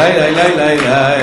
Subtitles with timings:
[0.00, 1.19] Lay lay lay lay lay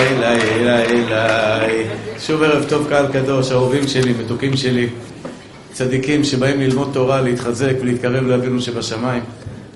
[2.37, 4.89] שוב ערב טוב קהל קדוש, אהובים שלי, מתוקים שלי,
[5.71, 9.23] צדיקים שבאים ללמוד תורה, להתחזק ולהתקרב לאבינו שבשמיים.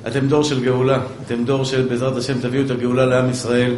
[0.07, 3.75] אתם דור של גאולה, אתם דור של בעזרת השם תביאו את הגאולה לעם ישראל.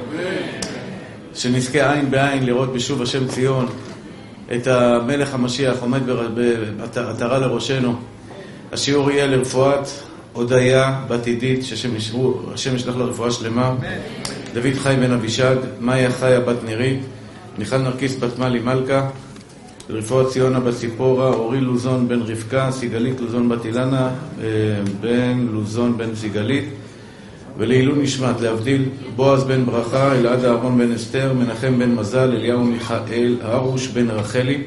[1.36, 3.66] שנזכה עין בעין לראות בשוב השם ציון
[4.56, 6.02] את המלך המשיח עומד
[6.78, 7.96] בעטרה לראשנו.
[8.72, 9.88] השיעור יהיה לרפואת
[10.34, 11.96] הודיה בת עידית, שהשם
[12.76, 13.76] ישלח לה רפואה שלמה.
[14.54, 17.00] דוד חי בן אבישג, מאיה חיה בת נירית.
[17.58, 19.10] מיכל נרקיס בת מלי מלכה,
[19.90, 24.10] רפואת ציונה בת ציפורה, אורי לוזון בן רבקה, סיגלית לוזון בת אילנה,
[24.42, 24.46] אה,
[25.02, 26.66] בן לוזון בן סיגלית,
[27.58, 33.38] ולעילוי נשמת, להבדיל, בועז בן ברכה, אלעד אהרון בן אסתר, מנחם בן מזל, אליהו מיכאל,
[33.42, 34.64] הרוש בן רחלי,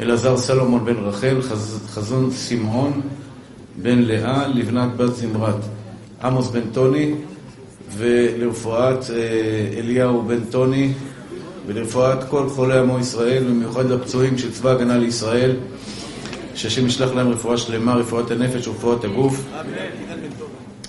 [0.00, 1.42] אלעזר סלומון בן רחל,
[1.88, 3.00] חזון שמעון
[3.82, 5.54] בן לאה, לבנת בת זמרת,
[6.22, 7.14] עמוס בן טוני,
[7.96, 10.92] ולרפואת אה, אליהו בן טוני,
[11.68, 15.56] ולרפואת כל חולי עמו ישראל, במיוחד לפצועים של צבא הגנה לישראל,
[16.54, 19.44] שהשם ישלח להם רפואה שלמה, רפואת הנפש ורפואת הגוף.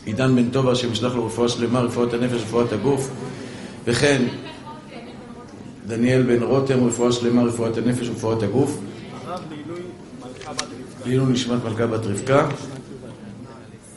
[0.05, 3.09] עידן בן טובה, השם ישלח לו רפואה שלמה, רפואת הנפש ורפואת הגוף.
[3.85, 4.23] וכן,
[5.87, 8.79] דניאל בן רותם, רפואה שלמה, רפואת הנפש ורפואת הגוף.
[11.05, 12.47] לעילוי נשמת מלכה בת רבקה.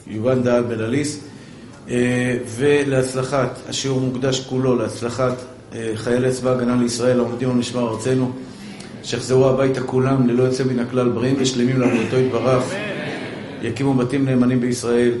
[0.07, 1.19] יובן דהל בן אליס.
[1.89, 5.52] אה, ולהצלחת, השיעור מוקדש כולו להצלחת
[5.95, 8.31] חיילי צבא הגנה לישראל העומדים על משמר ארצנו,
[9.03, 12.63] שיחזרו הביתה כולם ללא יוצא מן הכלל בריאים ושלמים לעבודתו יתברך,
[13.61, 15.11] יקימו בתים נאמנים בישראל,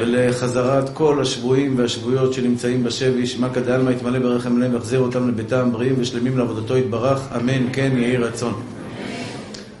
[0.00, 5.94] ולחזרת כל השבויים והשבויות שנמצאים בשבי, שמקא דעלמא יתמלא ברחם להם ויחזיר אותם לביתם בריאים
[5.98, 8.62] ושלמים לעבודתו יתברך, אמן, כן יהי רצון.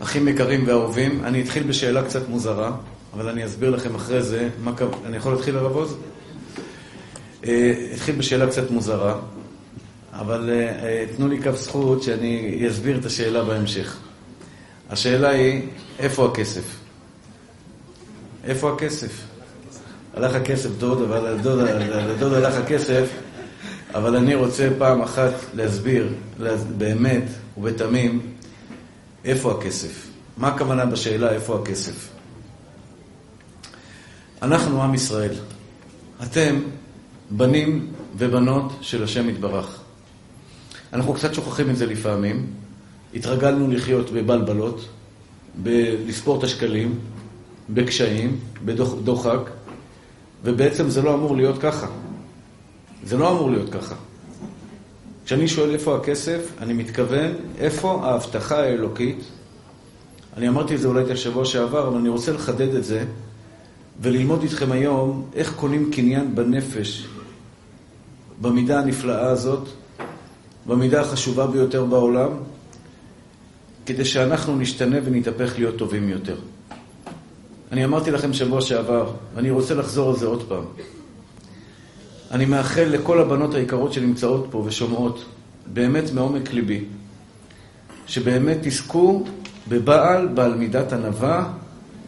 [0.00, 2.72] אחים יקרים ואהובים, אני אתחיל בשאלה קצת מוזרה,
[3.14, 4.72] אבל אני אסביר לכם אחרי זה, מה...
[5.06, 5.96] אני יכול להתחיל הרב עוז?
[7.46, 9.14] אה, אתחיל בשאלה קצת מוזרה.
[10.20, 13.96] אבל uh, תנו לי כף זכות שאני אסביר את השאלה בהמשך.
[14.90, 15.62] השאלה היא,
[15.98, 16.76] איפה הכסף?
[18.44, 19.22] איפה הכסף?
[20.14, 21.32] הלך הכסף דוד, אבל
[22.10, 23.08] לדוד הלך הכסף,
[23.94, 26.12] אבל אני רוצה פעם אחת להסביר
[26.76, 27.24] באמת
[27.58, 28.20] ובתמים
[29.24, 30.06] איפה הכסף.
[30.36, 32.08] מה הכוונה בשאלה איפה הכסף?
[34.42, 35.34] אנחנו עם ישראל.
[36.22, 36.60] אתם
[37.30, 39.83] בנים ובנות של השם יתברך.
[40.94, 42.46] אנחנו קצת שוכחים את זה לפעמים.
[43.14, 44.88] התרגלנו לחיות בבלבלות,
[45.62, 46.98] בלספור את השקלים,
[47.70, 49.50] בקשיים, בדוחק,
[50.44, 51.86] ובעצם זה לא אמור להיות ככה.
[53.04, 53.94] זה לא אמור להיות ככה.
[55.24, 59.18] כשאני שואל איפה הכסף, אני מתכוון איפה ההבטחה האלוקית.
[60.36, 63.04] אני אמרתי את זה אולי את השבוע שעבר, אבל אני רוצה לחדד את זה
[64.00, 67.06] וללמוד איתכם היום איך קונים קניין בנפש
[68.40, 69.68] במידה הנפלאה הזאת,
[70.66, 72.30] במידה החשובה ביותר בעולם,
[73.86, 76.36] כדי שאנחנו נשתנה ונתהפך להיות טובים יותר.
[77.72, 80.64] אני אמרתי לכם שבוע שעבר, ואני רוצה לחזור על זה עוד פעם.
[82.30, 85.24] אני מאחל לכל הבנות היקרות שנמצאות פה ושומעות,
[85.72, 86.84] באמת מעומק ליבי,
[88.06, 89.24] שבאמת תזכו
[89.68, 91.52] בבעל, בעל מידת ענווה,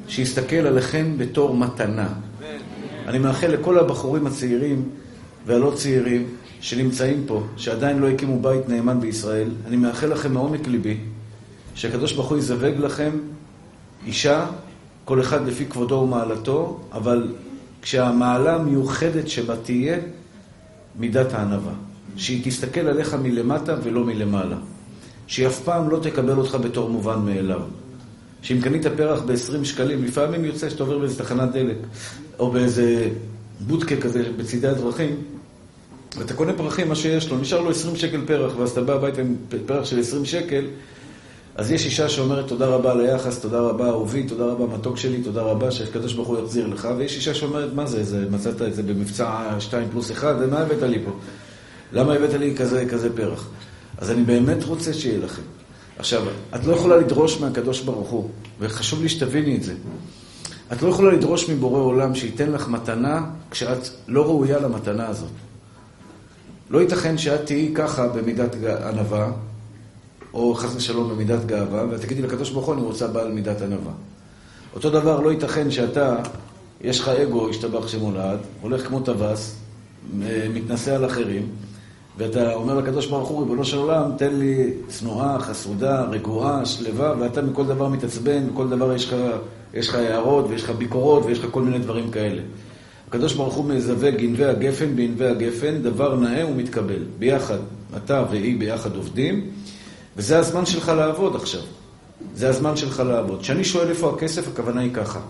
[0.09, 2.09] שיסתכל עליכם בתור מתנה.
[3.07, 4.89] אני מאחל לכל הבחורים הצעירים
[5.47, 6.27] והלא צעירים
[6.61, 10.97] שנמצאים פה, שעדיין לא הקימו בית נאמן בישראל, אני מאחל לכם מעומק ליבי,
[11.75, 13.11] שהקדוש ברוך הוא יזווג לכם
[14.07, 14.47] אישה,
[15.05, 17.29] כל אחד לפי כבודו ומעלתו, אבל
[17.83, 19.99] כשהמעלה המיוחדת שבה תהיה,
[20.99, 21.73] מידת הענווה.
[22.17, 24.57] שהיא תסתכל עליך מלמטה ולא מלמעלה.
[25.27, 27.61] שהיא אף פעם לא תקבל אותך בתור מובן מאליו.
[28.43, 31.77] שאם קנית פרח ב-20 שקלים, לפעמים יוצא שאתה עובר באיזה תחנת דלק,
[32.39, 33.11] או באיזה
[33.61, 35.17] בודקה כזה בצידי הדרכים,
[36.19, 39.21] ואתה קונה פרחים, מה שיש לו, נשאר לו 20 שקל פרח, ואז אתה בא הביתה
[39.21, 39.37] עם
[39.67, 40.65] פרח של 20 שקל,
[41.55, 45.23] אז יש אישה שאומרת תודה רבה על היחס, תודה רבה אהובי, תודה רבה מתוק שלי,
[45.23, 48.75] תודה רבה שהקדוש ברוך הוא יחזיר לך, ויש אישה שאומרת מה זה, זה מצאת את
[48.75, 51.11] זה במבצע 2 פלוס 1, ומה הבאת לי פה?
[51.93, 53.49] למה הבאת לי כזה, כזה פרח?
[53.99, 55.43] אז אני באמת רוצה שיהיה לכם.
[55.99, 56.23] עכשיו,
[56.55, 58.31] את לא יכולה לדרוש מהקדוש ברוך הוא,
[58.61, 59.75] וחשוב לי שתביני את זה.
[60.73, 65.31] את לא יכולה לדרוש מבורא עולם שייתן לך מתנה כשאת לא ראויה למתנה הזאת.
[66.71, 68.55] לא ייתכן שאת תהיי ככה במידת
[68.89, 69.31] ענווה,
[70.35, 73.93] או חס ושלום במידת גאווה, ואת תגידי לקדוש ברוך הוא, אני רוצה בעל מידת ענווה.
[74.75, 76.17] אותו דבר, לא ייתכן שאתה,
[76.81, 79.57] יש לך אגו, השתבח שמולד, הולך כמו טווס,
[80.55, 81.49] מתנשא על אחרים,
[82.19, 87.43] ואתה אומר לקדוש ברוך הוא, ריבונו של עולם, תן לי צנועה, חסודה, רגועה, שלווה, ואתה
[87.43, 89.17] מכל דבר מתעצבן, מכל דבר יש לך,
[89.75, 92.43] יש לך הערות, ויש לך ביקורות, ויש לך כל מיני דברים כאלה.
[93.09, 97.03] הקדוש ברוך הוא מזווה גנבי הגפן בענבי הגפן, דבר נאה ומתקבל.
[97.19, 97.59] ביחד,
[97.97, 99.51] אתה והיא ביחד עובדים,
[100.17, 101.61] וזה הזמן שלך לעבוד עכשיו.
[102.35, 103.41] זה הזמן שלך לעבוד.
[103.41, 105.21] כשאני שואל איפה הכסף, הכוונה היא ככה.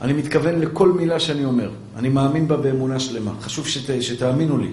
[0.00, 1.70] אני מתכוון לכל מילה שאני אומר.
[1.96, 3.32] אני מאמין בה באמונה שלמה.
[3.40, 4.70] חשוב שת, שתאמינו לי.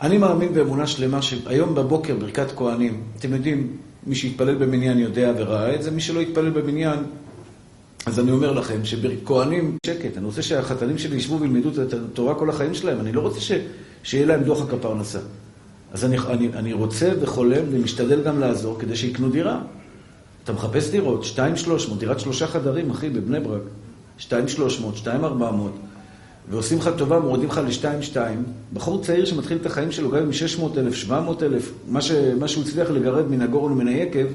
[0.00, 3.76] אני מאמין באמונה שלמה שהיום בבוקר ברכת כהנים, אתם יודעים,
[4.06, 6.98] מי שהתפלל במניין יודע וראה את זה, מי שלא התפלל במניין,
[8.06, 12.50] אז אני אומר לכם שכהנים, שקט, אני רוצה שהחתנים שלי ישבו וילמדו את התורה כל
[12.50, 13.52] החיים שלהם, אני לא רוצה ש,
[14.02, 15.18] שיהיה להם דוחק הפרנסה.
[15.92, 19.60] אז אני, אני, אני רוצה וחולם ומשתדל גם לעזור כדי שיקנו דירה.
[20.44, 23.62] אתה מחפש דירות, 2,300, דירת שלושה חדרים, אחי, בבני ברק.
[24.20, 25.72] 2,300, 2,400,
[26.50, 28.16] ועושים לך טובה, מורידים לך ל-2,2.
[28.72, 32.12] בחור צעיר שמתחיל את החיים שלו, גם עם 600,000, 700,000, מה, ש...
[32.38, 34.26] מה שהוא הצליח לגרד מן הגורן ומן היקב,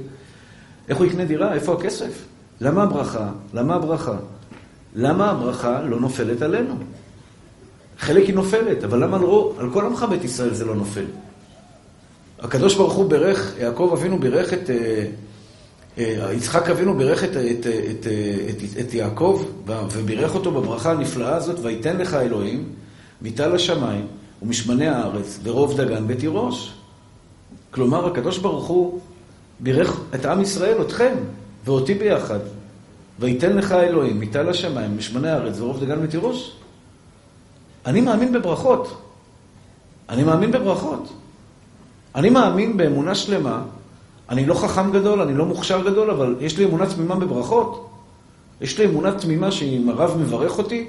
[0.90, 1.54] איך הוא יקנה דירה?
[1.54, 2.26] איפה הכסף?
[2.62, 3.30] למה הברכה?
[3.54, 4.16] למה הברכה?
[4.96, 6.76] למה הברכה לא נופלת עלינו?
[8.00, 9.24] חלק היא נופלת, אבל למה על,
[9.58, 11.06] על כל עמך בית ישראל זה לא נופל?
[12.40, 14.70] הקדוש ברוך הוא בירך, יעקב אבינו בירך את...
[14.70, 15.06] אה,
[15.98, 18.08] אה, יצחק אבינו בירך את, את, את,
[18.50, 22.70] את, את יעקב ובירך אותו בברכה הנפלאה הזאת, ויתן לך אלוהים
[23.22, 24.08] מטל השמיים
[24.42, 26.74] ומשמני הארץ ורוב דגן בתירוש.
[27.72, 29.00] כלומר, הקדוש ברוך הוא
[29.60, 31.14] בירך את עם ישראל, אתכם
[31.66, 32.40] ואותי ביחד.
[33.20, 36.56] ויתן לך אלוהים מטל השמיים ומשמני הארץ ורוב דגן בתירוש.
[37.86, 39.02] אני מאמין בברכות.
[40.10, 41.14] אני מאמין בברכות.
[42.16, 43.64] אני מאמין באמונה שלמה
[44.30, 47.90] אני לא חכם גדול, אני לא מוכשר גדול, אבל יש לי אמונה תמימה בברכות.
[48.62, 50.88] יש לי אמונה תמימה שאם הרב מברך אותי,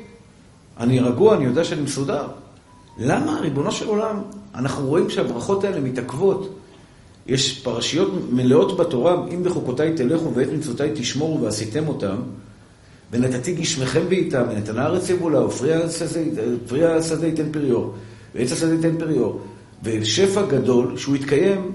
[0.81, 2.27] אני רגוע, אני יודע שאני מסודר.
[2.99, 4.23] למה, ריבונו של עולם,
[4.55, 6.60] אנחנו רואים שהברכות האלה מתעכבות.
[7.27, 12.17] יש פרשיות מלאות בתורה, אם בחוקותיי תלכו ואת מצוותיי תשמורו ועשיתם אותם,
[13.13, 17.95] ונתתי גשמכם בעיתם, ונתן הארץ יבולה, ופרי השדה ייתן פריור,
[18.35, 19.41] ועץ השדה ייתן פריור.
[19.83, 21.73] ושפע גדול שהוא התקיים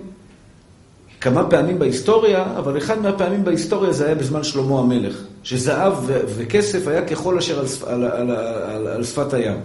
[1.21, 7.07] כמה פעמים בהיסטוריה, אבל אחד מהפעמים בהיסטוריה זה היה בזמן שלמה המלך, שזהב וכסף היה
[7.07, 9.57] ככל אשר על, על, על, על, על שפת הים.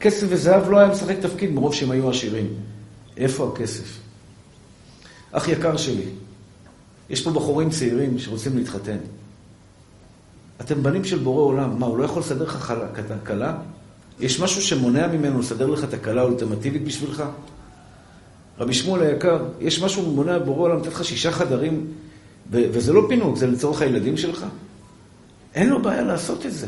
[0.00, 2.46] כסף וזהב לא היה משחק תפקיד מרוב שהם היו עשירים.
[3.16, 3.99] איפה הכסף?
[5.32, 6.04] אח יקר שלי,
[7.10, 8.96] יש פה בחורים צעירים שרוצים להתחתן.
[10.60, 12.72] אתם בנים של בורא עולם, מה, הוא לא יכול לסדר לך
[13.26, 13.56] כלה?
[14.20, 17.22] יש משהו שמונע ממנו לסדר לך את הכלה האולטימטיבית בשבילך?
[18.58, 21.86] רבי שמואל היקר, יש משהו ממונה בורא עולם, לתת לך שישה חדרים,
[22.50, 24.46] וזה לא פינוק, זה לצורך הילדים שלך.
[25.54, 26.66] אין לו בעיה לעשות את זה.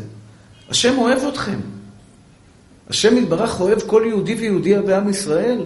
[0.69, 1.59] השם אוהב אתכם.
[2.89, 5.65] השם יתברך אוהב כל יהודי ויהודיה בעם ישראל.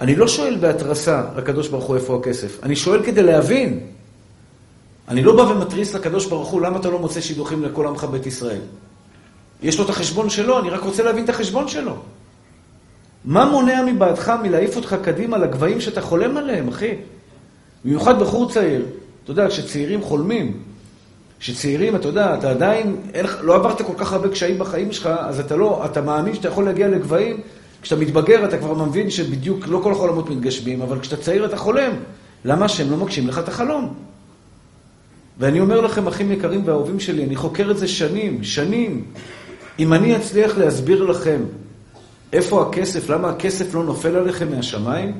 [0.00, 3.80] אני לא שואל בהתרסה לקדוש ברוך הוא איפה הכסף, אני שואל כדי להבין.
[5.08, 8.26] אני לא בא ומתריס לקדוש ברוך הוא למה אתה לא מוצא שידוכים לכל עמך בית
[8.26, 8.60] ישראל.
[9.62, 11.96] יש לו את החשבון שלו, אני רק רוצה להבין את החשבון שלו.
[13.24, 16.94] מה מונע מבעדך מלהעיף אותך קדימה לגבהים שאתה חולם עליהם, אחי?
[17.84, 18.86] במיוחד בחור צעיר.
[19.24, 20.62] אתה יודע, כשצעירים חולמים,
[21.40, 25.40] כשצעירים, אתה יודע, אתה עדיין, אין, לא עברת כל כך הרבה קשיים בחיים שלך, אז
[25.40, 27.40] אתה לא, אתה מאמין שאתה יכול להגיע לגבהים.
[27.84, 31.92] כשאתה מתבגר אתה כבר מבין שבדיוק לא כל החולמות מתגשמים, אבל כשאתה צעיר אתה חולם.
[32.44, 33.94] למה שהם לא מגשים לך את החלום?
[35.38, 39.04] ואני אומר לכם, אחים יקרים ואהובים שלי, אני חוקר את זה שנים, שנים.
[39.78, 41.40] אם אני אצליח להסביר לכם
[42.32, 43.10] איפה הכסף?
[43.10, 45.12] למה הכסף לא נופל עליכם מהשמיים?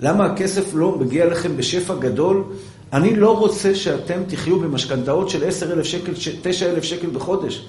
[0.00, 2.44] למה הכסף לא מגיע לכם בשפע גדול?
[2.92, 6.12] אני לא רוצה שאתם תחיו במשכנתאות של 10,000 שקל,
[6.42, 7.66] 9,000 שקל בחודש.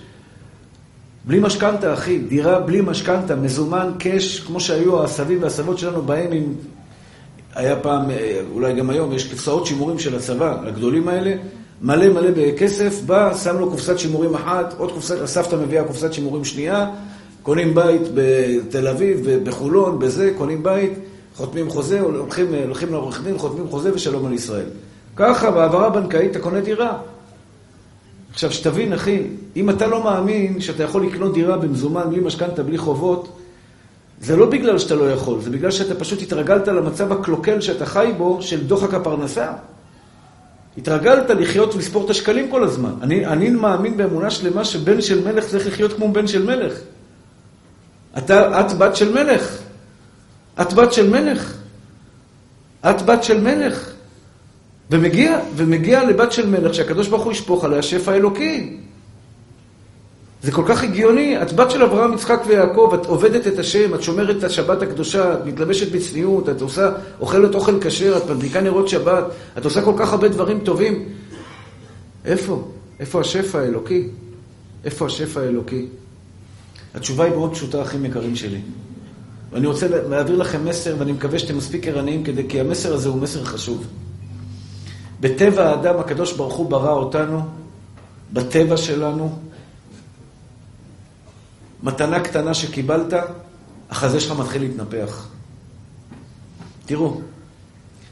[1.29, 6.43] בלי משכנתה, אחי, דירה בלי משכנתה, מזומן, קאש, כמו שהיו הסבים והסבות שלנו בהם עם...
[7.55, 11.36] היה פעם, אה, אולי גם היום, יש קופסאות שימורים של הצבא, לגדולים האלה,
[11.81, 16.45] מלא מלא בכסף, בא, שם לו קופסת שימורים אחת, עוד קופסת, הסבתא מביאה קופסת שימורים
[16.45, 16.89] שנייה,
[17.43, 20.93] קונים בית בתל אביב, בחולון, בזה, קונים בית,
[21.36, 24.69] חותמים חוזה, הולכים, הולכים לעורך דין, חותמים חוזה ושלום על ישראל.
[25.15, 26.98] ככה, בהעברה בנקאית אתה קונה דירה.
[28.33, 29.24] עכשיו, שתבין, אחי,
[29.55, 33.38] אם אתה לא מאמין שאתה יכול לקנות דירה במזומן, בלי משכנתה, בלי חובות,
[34.21, 38.12] זה לא בגלל שאתה לא יכול, זה בגלל שאתה פשוט התרגלת למצב הקלוקל שאתה חי
[38.17, 39.51] בו, של דוחק הפרנסה.
[40.77, 42.93] התרגלת לחיות ולספור את השקלים כל הזמן.
[43.01, 46.74] אני, אני מאמין באמונה שלמה שבן של מלך צריך לחיות כמו בן של מלך.
[48.17, 49.57] אתה, את בת של מלך.
[50.62, 51.53] את בת של מלך.
[52.89, 53.91] את בת של מלך.
[54.91, 58.77] ומגיע, ומגיע לבת של מלך שהקדוש ברוך הוא ישפוך עליה שפע אלוקי.
[60.43, 61.41] זה כל כך הגיוני.
[61.41, 65.34] את בת של אברהם, יצחק ויעקב, את עובדת את השם, את שומרת את השבת הקדושה,
[65.34, 69.24] את מתלבשת בצניעות, את עושה, אוכלת אוכל כשר, את מדליקה נרות שבת,
[69.58, 71.05] את עושה כל כך הרבה דברים טובים.
[72.25, 72.67] איפה?
[73.00, 74.08] איפה השפע האלוקי?
[74.86, 75.86] איפה השפע האלוקי?
[76.96, 78.60] התשובה היא מאוד פשוטה, אחים יקרים שלי.
[79.51, 83.22] ואני רוצה להעביר לכם מסר, ואני מקווה שאתם מספיק ערניים כדי, כי המסר הזה הוא
[83.22, 83.86] מסר חשוב.
[85.21, 87.41] בטבע האדם, הקדוש ברוך הוא ברא אותנו,
[88.33, 89.39] בטבע שלנו,
[91.83, 93.13] מתנה קטנה שקיבלת,
[93.89, 95.27] החזה שלך מתחיל להתנפח.
[96.85, 97.21] תראו,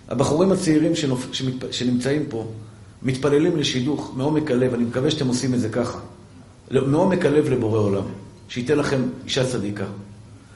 [0.10, 1.28] הבחורים הצעירים שנופ...
[1.32, 1.74] שמת...
[1.74, 2.48] שנמצאים פה,
[3.04, 6.00] מתפללים לשידוך מעומק הלב, אני מקווה שאתם עושים את זה ככה.
[6.72, 8.04] מעומק הלב לבורא עולם,
[8.50, 9.86] שייתן לכם אישה צדיקה.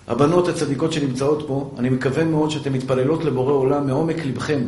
[0.08, 4.62] הבנות הצדיקות שנמצאות פה, אני מקווה מאוד שאתן מתפללות לבורא עולם מעומק לבכם,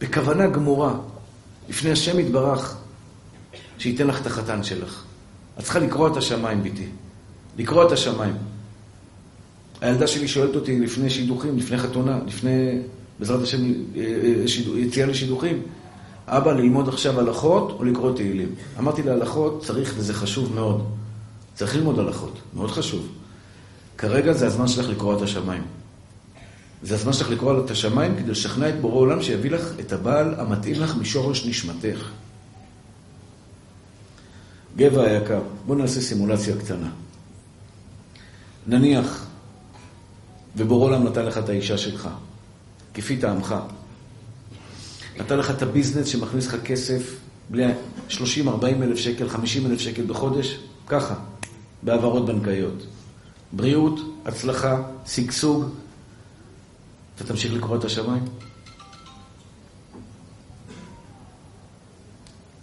[0.00, 0.94] בכוונה גמורה,
[1.68, 2.76] לפני השם יתברך,
[3.78, 5.04] שייתן לך את החתן שלך.
[5.58, 6.86] את צריכה לקרוע את השמיים, ביתי.
[7.58, 8.34] לקרוע את השמיים.
[9.80, 12.78] הילדה שלי שואלת אותי לפני שידוכים, לפני חתונה, לפני,
[13.18, 13.58] בעזרת השם,
[13.96, 15.62] אה, אה, יציאה לשידוכים,
[16.26, 18.48] אבא, ללמוד עכשיו הלכות או לקרוא תהילים?
[18.78, 20.86] אמרתי לה, הלכות צריך, וזה חשוב מאוד.
[21.54, 23.08] צריך ללמוד הלכות, מאוד חשוב.
[23.98, 25.62] כרגע זה הזמן שלך לקרוא את השמיים.
[26.82, 30.34] זה הזמן שלך לקרוא את השמיים כדי לשכנע את בורא עולם שיביא לך את הבעל
[30.40, 32.10] המתאים לך משורש נשמתך.
[34.76, 36.90] גבע היקר, בוא נעשה סימולציה קטנה.
[38.66, 39.26] נניח,
[40.56, 42.08] ובורא עולם נתן לך את האישה שלך,
[42.94, 43.54] כפי טעמך.
[45.18, 47.16] נתן לך את הביזנס שמכניס לך כסף
[47.50, 47.64] בלי
[48.10, 48.14] 30-40
[48.82, 51.14] אלף שקל, 50 אלף שקל בחודש, ככה,
[51.82, 52.86] בהעברות בנקאיות.
[53.52, 55.64] בריאות, הצלחה, שגשוג,
[57.18, 58.24] אתה תמשיך לקרוא את השמיים?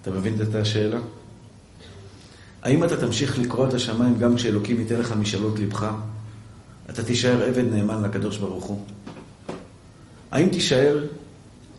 [0.02, 1.00] אתה מבין את השאלה?
[2.64, 5.92] האם אתה תמשיך לקרוא את השמיים גם כשאלוקים ייתן לך משאלות לבך?
[6.90, 8.86] אתה תישאר עבד נאמן לקדוש ברוך הוא.
[10.32, 11.06] האם תישאר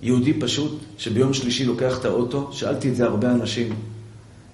[0.03, 2.53] יהודי פשוט שביום שלישי לוקח את האוטו?
[2.53, 3.75] שאלתי את זה הרבה אנשים,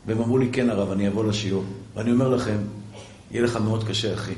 [0.07, 1.65] והם אמרו לי, כן הרב, אני אבוא לשיעור.
[1.95, 2.59] ואני אומר לכם,
[3.31, 4.35] יהיה לך מאוד קשה, אחי.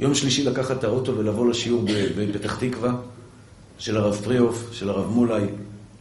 [0.00, 1.84] יום שלישי לקחת את האוטו ולבוא לשיעור
[2.16, 2.94] בפתח תקווה,
[3.78, 5.44] של הרב פריאוף, של הרב מולאי,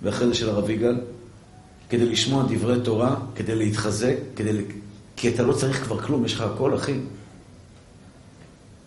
[0.04, 0.96] ואחרי זה של הרב יגאל,
[1.90, 4.52] כדי לשמוע דברי תורה, כדי להתחזק, כדי...
[5.16, 7.00] כי אתה לא צריך כבר כלום, יש לך הכל, אחי.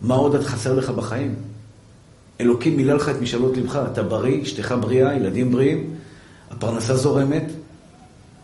[0.01, 1.35] מה עוד את חסר לך בחיים?
[2.41, 5.95] אלוקים מילא לך את משאלות לבך, אתה בריא, אשתך בריאה, ילדים בריאים,
[6.51, 7.45] הפרנסה זורמת.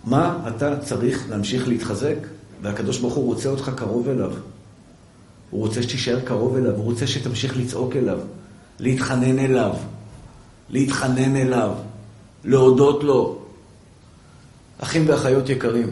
[0.04, 2.16] מה אתה צריך להמשיך להתחזק?
[2.62, 4.32] והקדוש ברוך הוא רוצה אותך קרוב אליו.
[5.50, 8.18] הוא רוצה שתישאר קרוב אליו, הוא רוצה שתמשיך לצעוק אליו,
[8.78, 9.72] להתחנן אליו,
[10.70, 11.72] להתחנן אליו,
[12.44, 13.38] להודות לו.
[14.78, 15.88] אחים ואחיות יקרים,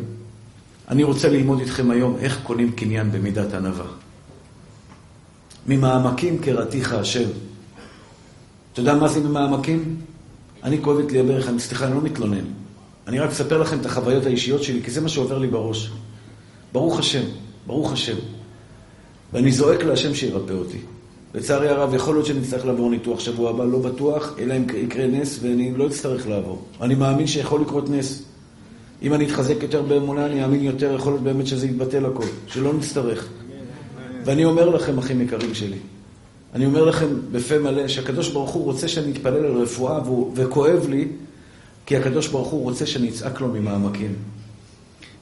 [0.88, 3.86] אני רוצה ללמוד איתכם היום איך קונים קניין במידת ענווה.
[5.66, 7.28] ממעמקים קראתיך השם.
[8.72, 9.96] אתה יודע מה זה ממעמקים?
[10.62, 12.44] אני כואב את לי הברך, אני סליחה, אני לא מתלונן.
[13.06, 15.90] אני רק אספר לכם את החוויות האישיות שלי, כי זה מה שעובר לי בראש.
[16.72, 17.22] ברוך השם,
[17.66, 18.16] ברוך השם.
[19.32, 20.78] ואני זועק להשם שירפא אותי.
[21.34, 25.06] לצערי הרב, יכול להיות שאני אצטרך לעבור ניתוח שבוע הבא, לא בטוח, אלא אם יקרה
[25.06, 26.62] נס ואני לא אצטרך לעבור.
[26.80, 28.22] אני מאמין שיכול לקרות נס.
[29.02, 32.74] אם אני אתחזק יותר באמונה, אני אאמין יותר, יכול להיות באמת שזה יתבטל הכל, שלא
[32.74, 33.28] נצטרך.
[34.24, 35.76] ואני אומר לכם, אחים יקרים שלי,
[36.54, 40.00] אני אומר לכם בפה מלא שהקדוש ברוך הוא רוצה שאני אתפלל על רפואה,
[40.34, 41.08] וכואב לי,
[41.86, 44.14] כי הקדוש ברוך הוא רוצה שאני אצעק לו ממעמקים.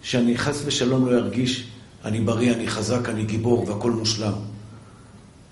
[0.03, 1.69] שאני חס ושלום לא ארגיש
[2.07, 4.33] אני בריא, אני חזק, אני גיבור והכל מושלם.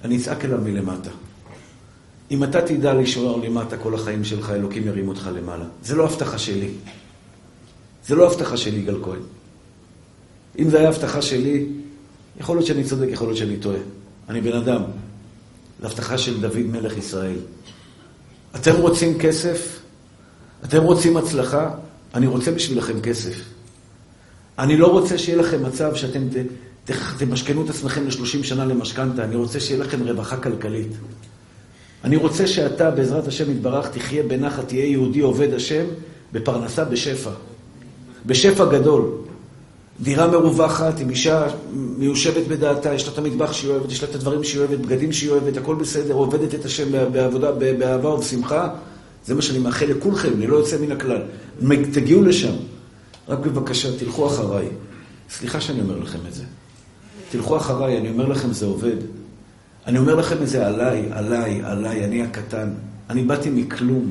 [0.04, 1.10] אני אצעק אליו מלמטה.
[2.30, 5.64] אם אתה תדע להישאר למטה כל החיים שלך, אלוקים ירים אותך למעלה.
[5.82, 6.70] זה לא הבטחה שלי.
[8.06, 9.20] זה לא הבטחה שלי, יגאל כהן.
[10.58, 11.66] אם זה היה הבטחה שלי,
[12.40, 13.78] יכול להיות שאני צודק, יכול להיות שאני טועה.
[14.28, 14.82] אני בן אדם.
[15.80, 17.38] זו הבטחה של דוד מלך ישראל.
[18.56, 19.80] אתם רוצים כסף?
[20.64, 21.70] אתם רוצים הצלחה?
[22.14, 23.53] אני רוצה בשבילכם כסף.
[24.58, 26.22] אני לא רוצה שיהיה לכם מצב שאתם
[27.18, 30.92] תמשכנו את עצמכם ל-30 שנה למשכנתה, אני רוצה שיהיה לכם רווחה כלכלית.
[32.04, 35.84] אני רוצה שאתה, בעזרת השם יתברך, תחיה בנחת, תהיה יהודי עובד השם,
[36.32, 37.30] בפרנסה בשפע.
[38.26, 39.10] בשפע גדול.
[40.00, 44.14] דירה מרווחת, עם אישה מיושבת בדעתה, יש לה את המטבח שהיא אוהבת, יש לה את
[44.14, 48.68] הדברים שהיא אוהבת, בגדים שהיא אוהבת, הכל בסדר, עובדת את השם בעבודה, באהבה ובשמחה.
[49.26, 51.22] זה מה שאני מאחל לכולכם, אני לא יוצא מן הכלל.
[51.92, 52.54] תגיעו לשם.
[53.28, 54.68] רק בבקשה, תלכו אחריי.
[55.30, 56.44] סליחה שאני אומר לכם את זה.
[57.30, 58.96] תלכו אחריי, אני אומר לכם, זה עובד.
[59.86, 62.70] אני אומר לכם את זה עליי, עליי, עליי, אני הקטן.
[63.10, 64.10] אני באתי מכלום.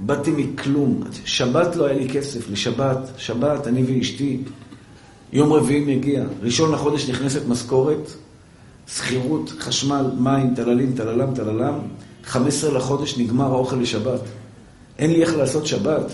[0.00, 1.02] באתי מכלום.
[1.24, 4.42] שבת לא היה לי כסף, לשבת, שבת, אני ואשתי.
[5.32, 8.10] יום רביעי מגיע, ראשון לחודש נכנסת משכורת,
[8.88, 11.78] שכירות, חשמל, מים, טללים, טללם, טללם,
[12.24, 14.20] 15 לחודש נגמר האוכל לשבת.
[14.98, 16.12] אין לי איך לעשות שבת.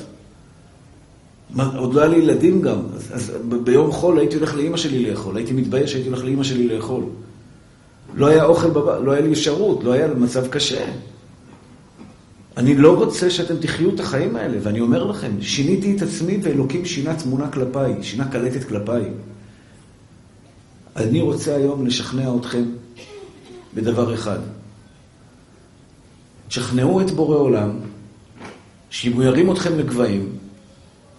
[1.77, 3.33] עוד לא היה לי ילדים גם, אז, אז
[3.65, 7.05] ביום חול הייתי הולך לאימא שלי לאכול, הייתי מתבייש שהייתי הולך לאימא שלי לאכול.
[8.15, 10.85] לא היה אוכל בבית, לא היה לי אפשרות, לא היה מצב קשה.
[12.57, 16.85] אני לא רוצה שאתם תחיו את החיים האלה, ואני אומר לכם, שיניתי את עצמי ואלוקים
[16.85, 19.03] שינה תמונה כלפיי, שינה קלטת כלפיי.
[20.97, 22.65] אני רוצה היום לשכנע אתכם
[23.75, 24.39] בדבר אחד.
[26.49, 27.71] תשכנעו את בורא עולם,
[28.91, 30.29] שאם הוא ירים אתכם לגבהים,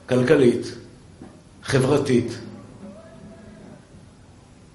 [0.10, 0.76] כלכלית,
[1.64, 2.38] חברתית,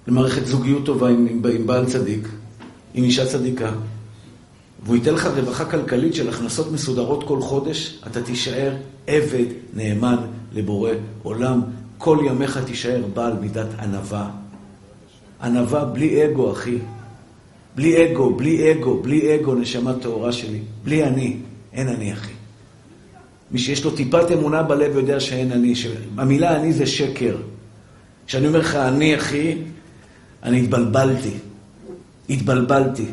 [0.07, 2.27] למערכת זוגיות טובה עם, עם, עם בעל צדיק,
[2.93, 3.71] עם אישה צדיקה,
[4.83, 8.75] והוא ייתן לך רווחה כלכלית של הכנסות מסודרות כל חודש, אתה תישאר
[9.07, 10.17] עבד נאמן
[10.53, 10.91] לבורא
[11.23, 11.61] עולם.
[11.97, 14.29] כל ימיך תישאר בעל מידת ענווה.
[15.41, 16.77] ענווה בלי אגו, אחי.
[17.75, 20.59] בלי אגו, בלי אגו, בלי אגו, נשמה טהורה שלי.
[20.83, 21.37] בלי אני.
[21.73, 22.31] אין אני, אחי.
[23.51, 25.73] מי שיש לו טיפת אמונה בלב יודע שאין אני.
[26.17, 27.35] המילה אני זה שקר.
[28.27, 29.57] כשאני אומר לך אני, אחי,
[30.43, 31.33] אני התבלבלתי.
[32.29, 33.05] התבלבלתי.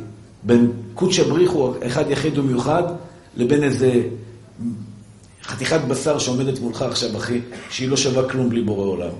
[0.42, 2.82] בין קודשא בריחו, אחד יחיד ומיוחד,
[3.36, 4.02] לבין איזה
[5.42, 7.40] חתיכת בשר שעומדת מולך עכשיו, אחי,
[7.70, 9.10] שהיא לא שווה כלום בלי בורא עולם.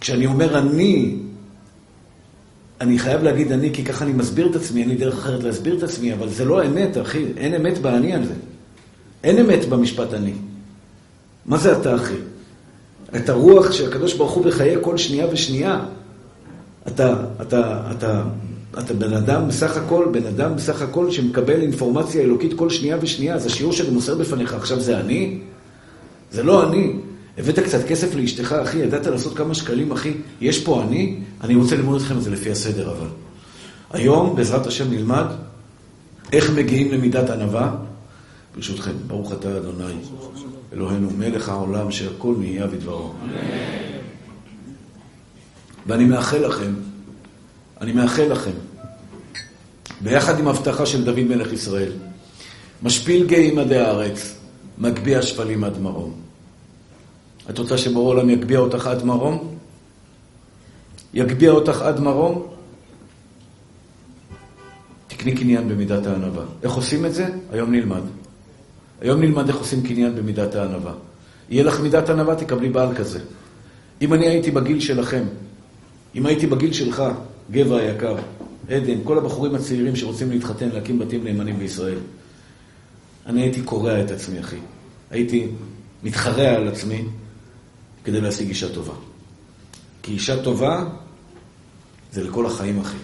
[0.00, 1.16] כשאני אומר אני,
[2.80, 5.78] אני חייב להגיד אני, כי ככה אני מסביר את עצמי, אין לי דרך אחרת להסביר
[5.78, 8.34] את עצמי, אבל זה לא אמת, אחי, אין אמת באני הזה.
[9.24, 10.32] אין אמת במשפט אני.
[11.46, 12.14] מה זה אתה, אחי?
[13.16, 15.80] את הרוח שהקדוש ברוך הוא בחיי כל שנייה ושנייה.
[16.88, 18.22] אתה, אתה, אתה
[18.78, 23.34] אתה בן אדם בסך הכל, בן אדם בסך הכל שמקבל אינפורמציה אלוקית כל שנייה ושנייה.
[23.34, 25.38] אז השיעור שאני מוסר בפניך עכשיו זה אני?
[26.32, 26.92] זה לא אני.
[27.38, 31.16] הבאת קצת כסף לאשתך, אחי, ידעת לעשות כמה שקלים, אחי, יש פה אני?
[31.40, 33.06] אני רוצה ללמוד אתכם את זה לפי הסדר, אבל.
[33.92, 35.26] היום, בעזרת השם, נלמד
[36.32, 37.74] איך מגיעים למידת ענווה.
[38.54, 39.94] ברשותכם, ברוך אתה אדוני,
[40.72, 43.12] אלוהינו, מלך העולם, שהכל נהיה בדברו.
[45.86, 46.72] ואני מאחל לכם
[47.82, 48.50] אני מאחל לכם,
[50.00, 51.92] ביחד עם הבטחה של דוד מלך ישראל,
[52.82, 54.34] משפיל גאים עדי הארץ,
[54.78, 56.14] מגביה שפלים עד מרום.
[57.50, 59.56] את רוצה שבורא עולם יגביה אותך עד מרום?
[61.14, 62.46] יגביה אותך עד מרום?
[65.08, 66.44] תקני קניין במידת הענווה.
[66.62, 67.26] איך עושים את זה?
[67.52, 68.02] היום נלמד.
[69.02, 70.92] היום נלמד איך עושים קניין במידת הענווה.
[71.50, 73.20] יהיה לך מידת ענווה, תקבלי בעל כזה.
[74.02, 75.24] אם אני הייתי בגיל שלכם,
[76.14, 77.02] אם הייתי בגיל שלך,
[77.50, 78.16] גבע היקר,
[78.68, 81.98] עדן, כל הבחורים הצעירים שרוצים להתחתן, להקים בתים נאמנים בישראל.
[83.26, 84.56] אני הייתי קורע את עצמי, אחי.
[85.10, 85.48] הייתי
[86.02, 87.04] מתחרע על עצמי
[88.04, 88.94] כדי להשיג אישה טובה.
[90.02, 90.84] כי אישה טובה
[92.12, 92.96] זה לכל החיים, אחי.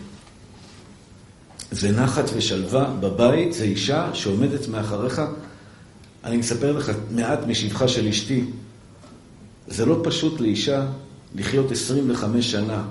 [1.70, 5.22] זה נחת ושלווה בבית, זה אישה שעומדת מאחריך.
[6.24, 8.44] אני מספר לך מעט משבחה של אשתי.
[9.68, 10.86] זה לא פשוט לאישה
[11.34, 12.84] לחיות 25 שנה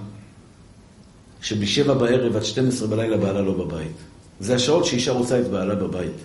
[1.41, 3.95] שבשבע בערב עד 12 בלילה בעלה לא בבית.
[4.39, 6.15] זה השעות שאישה רוצה את בעלה בבית.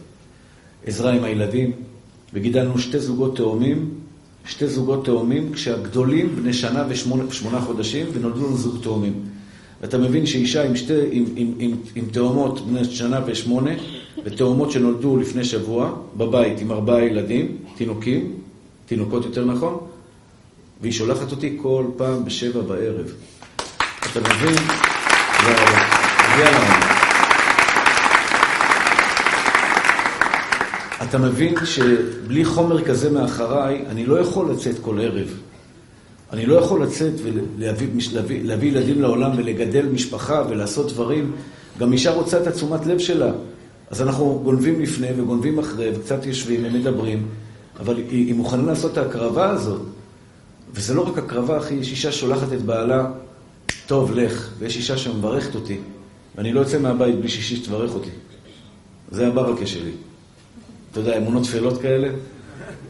[0.86, 1.72] עזרה עם הילדים,
[2.32, 3.90] וגידלנו שתי זוגות תאומים,
[4.46, 9.24] שתי זוגות תאומים, כשהגדולים בני שנה ושמונה חודשים, ונולדו לנו זוג תאומים.
[9.82, 13.70] ואתה מבין שאישה עם, שתי, עם, עם, עם, עם תאומות בני שנה ושמונה,
[14.24, 18.32] ותאומות שנולדו לפני שבוע, בבית עם ארבעה ילדים, תינוקים,
[18.86, 19.78] תינוקות יותר נכון,
[20.80, 23.12] והיא שולחת אותי כל פעם בשבע בערב.
[24.12, 24.54] אתה מבין?
[31.02, 35.51] אתה מבין שבלי חומר כזה מאחריי, אני לא יכול לצאת כל ערב.
[36.32, 41.32] אני לא יכול לצאת ולהביא ילדים לעולם ולגדל משפחה ולעשות דברים.
[41.78, 43.32] גם אישה רוצה את התשומת לב שלה.
[43.90, 47.26] אז אנחנו גונבים לפני וגונבים אחרי וקצת יושבים ומדברים,
[47.80, 49.80] אבל היא, היא מוכנה לעשות את ההקרבה הזאת.
[50.74, 53.10] וזה לא רק הקרבה, אחי, יש אישה שולחת את בעלה,
[53.86, 55.78] טוב, לך, ויש אישה שמברכת אותי.
[56.36, 58.10] ואני לא יוצא מהבית בלי שישי שתברך אותי.
[59.10, 59.90] זה הברכה שלי.
[60.90, 62.08] אתה יודע, אמונות תפלות כאלה?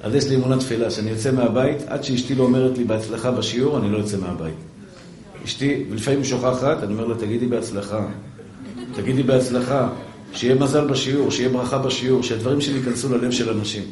[0.02, 3.78] אז יש לי אמונה תפילה, שאני יוצא מהבית, עד שאשתי לא אומרת לי בהצלחה בשיעור,
[3.78, 4.54] אני לא יוצא מהבית.
[5.44, 8.06] אשתי, ולפעמים שוכחת, אני אומר לה, תגידי בהצלחה.
[8.94, 9.88] תגידי בהצלחה,
[10.32, 13.82] שיהיה מזל בשיעור, שיהיה ברכה בשיעור, שהדברים שלי ייכנסו ללב של אנשים.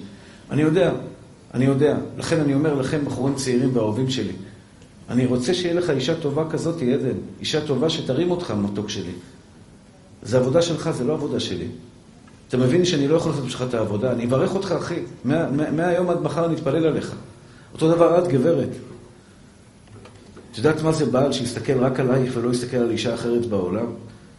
[0.50, 0.92] אני יודע,
[1.54, 1.96] אני יודע.
[2.18, 4.32] לכן אני אומר לכם, בחורים צעירים ואהובים שלי,
[5.10, 7.18] אני רוצה שיהיה לך אישה טובה כזאת, עדן.
[7.40, 9.12] אישה טובה שתרים אותך, מתוק שלי.
[10.22, 11.66] זה עבודה שלך, זה לא עבודה שלי.
[12.50, 14.12] אתה מבין שאני לא יכול לעשות בשבילך את העבודה?
[14.12, 14.94] אני אברך אותך, אחי.
[15.72, 17.14] מהיום עד מחר אני אתפלל עליך.
[17.72, 18.68] אותו דבר את, גברת.
[20.52, 23.86] את יודעת מה זה בעל שיסתכל רק עלייך ולא יסתכל על אישה אחרת בעולם?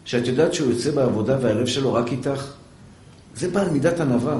[0.04, 2.52] שאת יודעת שהוא יוצא בעבודה והלב שלו רק איתך?
[3.36, 4.38] זה בעל מידת ענווה.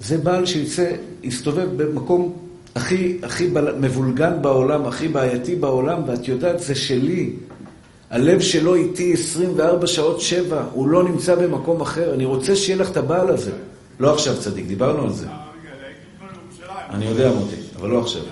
[0.00, 0.92] זה בעל שיצא,
[1.22, 2.36] יסתובב במקום
[2.74, 7.32] הכי, הכי מבולגן בעולם, הכי בעייתי בעולם, ואת יודעת, זה שלי.
[8.10, 12.14] הלב שלו איתי 24 שעות 7, הוא לא נמצא במקום אחר.
[12.14, 13.52] אני רוצה שיהיה לך את הבעל הזה.
[14.00, 15.26] לא עכשיו, צדיק, דיברנו על זה.
[16.90, 18.22] אני יודע, מוטי, אבל לא עכשיו.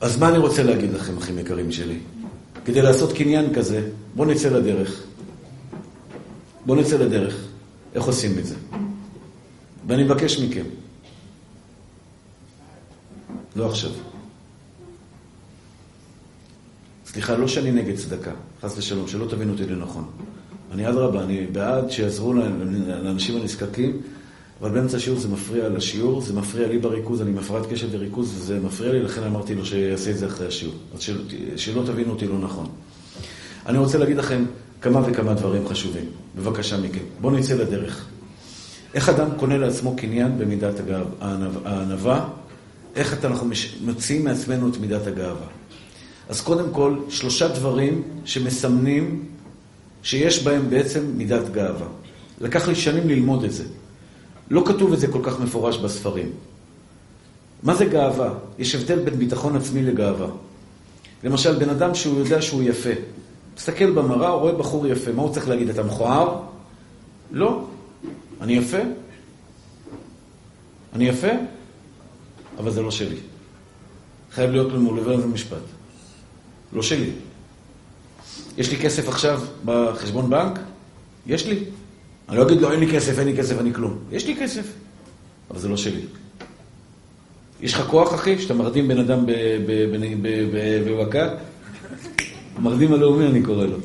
[0.00, 1.98] אז מה אני רוצה להגיד לכם, אחים יקרים שלי?
[2.64, 5.02] כדי לעשות קניין כזה, בואו נצא לדרך.
[6.66, 7.36] בואו נצא לדרך.
[7.94, 8.54] איך עושים את זה?
[9.86, 10.64] ואני מבקש מכם.
[13.56, 13.90] לא עכשיו.
[17.12, 18.30] סליחה, לא שאני נגד צדקה,
[18.62, 20.04] חס ושלום, שלא תבינו אותי לנכון.
[20.72, 22.32] אני אדרבה, אני בעד שיעזרו
[23.02, 23.96] לאנשים הנזקקים,
[24.60, 28.60] אבל באמצע השיעור זה מפריע לשיעור, זה מפריע לי בריכוז, אני מפרעת קשב וריכוז, וזה
[28.60, 30.74] מפריע לי, לכן אמרתי לו שיעשה את זה אחרי השיעור.
[30.94, 31.18] אז של,
[31.56, 32.66] שלא תבינו אותי לא נכון.
[33.66, 34.44] אני רוצה להגיד לכם
[34.82, 36.04] כמה וכמה דברים חשובים.
[36.36, 37.04] בבקשה מכם.
[37.20, 38.06] בואו נצא לדרך.
[38.94, 40.74] איך אדם קונה לעצמו קניין במידת
[41.64, 42.28] הענווה?
[42.96, 45.46] איך אנחנו מוציאים מעצמנו את מידת הגאווה?
[46.30, 49.24] אז קודם כל, שלושה דברים שמסמנים
[50.02, 51.86] שיש בהם בעצם מידת גאווה.
[52.40, 53.64] לקח לי שנים ללמוד את זה.
[54.50, 56.30] לא כתוב את זה כל כך מפורש בספרים.
[57.62, 58.34] מה זה גאווה?
[58.58, 60.26] יש הבדל בין ביטחון עצמי לגאווה.
[61.24, 62.94] למשל, בן אדם שהוא יודע שהוא יפה.
[63.56, 65.12] מסתכל במראה, רואה בחור יפה.
[65.12, 65.68] מה הוא צריך להגיד?
[65.68, 66.40] אתה מכוער?
[67.30, 67.64] לא.
[68.40, 68.82] אני יפה?
[70.92, 71.32] אני יפה?
[72.58, 73.16] אבל זה לא שלי.
[74.32, 75.79] חייב להיות מלווה לזה משפט.
[76.72, 77.10] לא שלי.
[78.58, 80.58] יש לי כסף עכשיו בחשבון בנק?
[81.26, 81.58] יש לי.
[82.28, 83.98] אני לא אגיד לו, אין לי כסף, אין לי כסף, לי כלום.
[84.12, 84.66] יש לי כסף,
[85.50, 86.00] אבל זה לא שלי.
[87.60, 89.26] יש לך כוח, אחי, שאתה מרדים בן אדם
[90.86, 91.28] במכה?
[92.58, 93.76] מרדים הלאומי, אני קורא לו.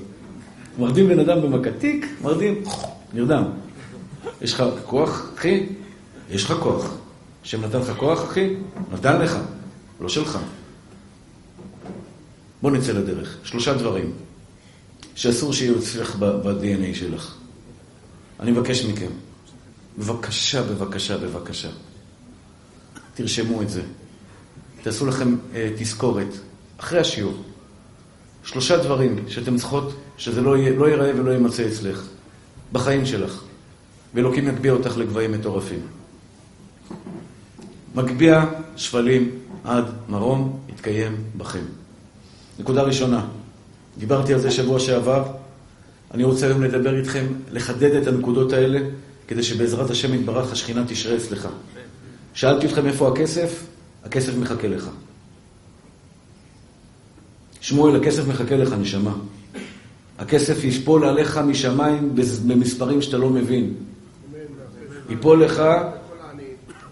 [0.79, 2.63] מרדים בן אדם במכה, תיק, מרדים,
[3.13, 3.43] נרדם.
[4.41, 5.65] יש לך כוח, אחי?
[6.31, 6.95] יש לך כוח.
[7.43, 8.53] השם נתן לך כוח, אחי?
[8.93, 9.37] נתן לך,
[10.01, 10.39] לא שלך.
[12.65, 13.37] בוא נצא לדרך.
[13.43, 14.11] שלושה דברים
[15.15, 17.35] שאסור שיהיו אצלך ב-DNA שלך.
[18.39, 19.11] אני מבקש מכם,
[19.97, 21.69] בבקשה, בבקשה, בבקשה,
[23.13, 23.81] תרשמו את זה.
[24.81, 26.27] תעשו לכם אה, תזכורת,
[26.77, 27.43] אחרי השיעור.
[28.43, 32.07] שלושה דברים שאתם צריכות, שזה לא, יהיה, לא ייראה ולא יימצא אצלך,
[32.71, 33.41] בחיים שלך.
[34.13, 35.81] ואלוקים יגביה אותך לגבהים מטורפים.
[37.95, 39.29] מגביה שפלים
[39.63, 41.63] עד מרום יתקיים בכם.
[42.59, 43.25] נקודה ראשונה,
[43.97, 45.23] דיברתי על זה שבוע שעבר,
[46.13, 48.79] אני רוצה היום לדבר איתכם, לחדד את הנקודות האלה,
[49.27, 51.47] כדי שבעזרת השם יתברך השכינה תשרה אצלך.
[52.33, 53.63] שאלתי אתכם איפה הכסף,
[54.03, 54.89] הכסף מחכה לך.
[57.61, 59.13] שמואל, הכסף מחכה לך, נשמה.
[60.19, 62.15] הכסף ישפול עליך משמיים
[62.47, 63.73] במספרים שאתה לא מבין.
[65.09, 65.63] ייפול לך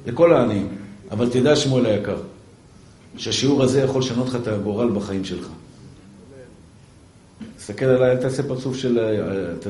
[0.05, 0.67] לכל העניים.
[1.11, 2.17] אבל תדע, שמואל היקר,
[3.17, 5.47] שהשיעור הזה יכול לשנות לך את הגורל בחיים שלך.
[7.57, 8.99] תסתכל עליי, אל תעשה פרצוף של...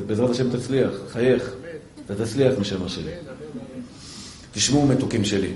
[0.08, 1.54] בעזרת השם תצליח, חייך.
[2.06, 3.12] אתה תצליח, נשמה שלי.
[4.52, 5.54] תשמעו, מתוקים שלי.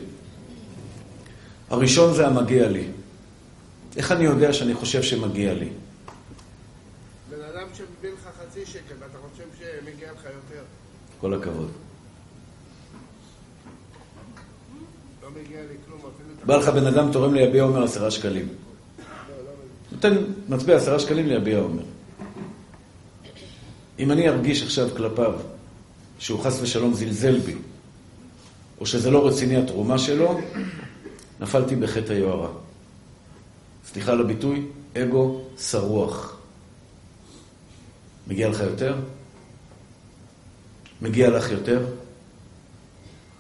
[1.70, 2.88] הראשון זה המגיע לי.
[3.98, 5.70] איך אני יודע שאני חושב שמגיע לי?
[7.30, 10.64] בן אדם שמביא לך חצי שקל ואתה חושב שמגיע לך יותר.
[11.22, 11.72] כל הכבוד.
[15.24, 15.87] לא מגיע לי כלום.
[16.48, 18.48] בא לך בן אדם תורם ליביע עומר עשרה שקלים.
[19.92, 20.18] נותן
[20.50, 21.84] מטבע עשרה שקלים ליביע עומר.
[24.00, 25.34] אם אני ארגיש עכשיו כלפיו
[26.20, 27.56] שהוא חס ושלום זלזל בי,
[28.80, 30.40] או שזה לא רציני התרומה שלו,
[31.40, 32.50] נפלתי בחטא היוהרה.
[33.86, 34.66] סליחה על הביטוי,
[34.98, 36.38] אגו שרוח.
[38.28, 38.96] מגיע לך יותר?
[41.02, 41.86] מגיע לך יותר?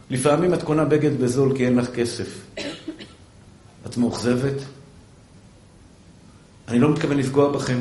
[0.09, 2.27] לפעמים את קונה בגד בזול כי אין לך כסף.
[3.97, 4.61] מאוכזבת?
[6.67, 7.79] אני לא מתכוון לפגוע בכם,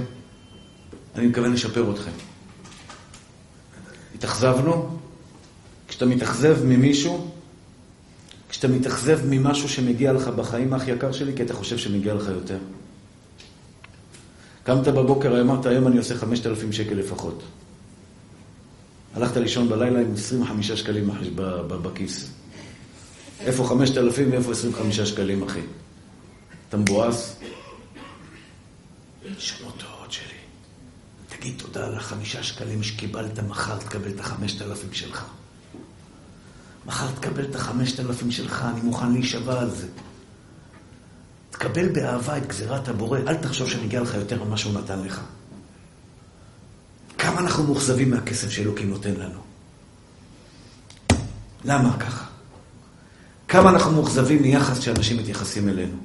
[1.15, 2.11] אני מתכוון לשפר אתכם.
[4.15, 4.99] התאכזבנו?
[5.89, 7.31] כשאתה מתאכזב ממישהו,
[8.49, 12.59] כשאתה מתאכזב ממשהו שמגיע לך בחיים, אח יקר שלי, כי אתה חושב שמגיע לך יותר.
[14.65, 17.43] קמת בבוקר, אמרת, היום אני עושה 5,000 שקל לפחות.
[19.15, 21.11] הלכת לישון בלילה עם 25 שקלים
[21.83, 22.31] בכיס.
[23.41, 25.61] איפה 5,000 ואיפה 25 שקלים, אחי?
[26.69, 27.37] אתה מבואס?
[29.39, 29.83] שמות
[31.29, 35.25] תגיד תודה על החמישה שקלים שקיבלת, מחר תקבל את החמשת אלפים שלך.
[36.87, 39.87] מחר תקבל את החמשת אלפים שלך, אני מוכן להישבע על זה.
[41.51, 45.21] תקבל באהבה את גזירת הבורא, אל תחשוב שמגיע לך יותר ממה שהוא נתן לך.
[47.19, 49.41] כמה אנחנו מאוכזבים מהכסף שאלוקים נותן לנו.
[51.65, 52.25] למה ככה?
[53.49, 55.97] כמה אנחנו מאוכזבים מיחס שאנשים מתייחסים אלינו.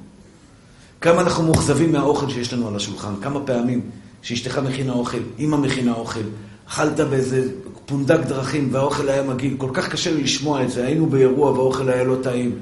[1.02, 3.14] כמה אנחנו מאוכזבים מהאוכל שיש לנו על השולחן.
[3.22, 3.90] כמה פעמים
[4.22, 6.20] שאשתך מכינה אוכל, אמא מכינה אוכל,
[6.68, 7.48] אכלת באיזה
[7.86, 9.54] פונדק דרכים והאוכל היה מגעיל.
[9.58, 10.86] כל כך קשה לי לשמוע את זה.
[10.86, 12.58] היינו באירוע והאוכל היה לא טעים.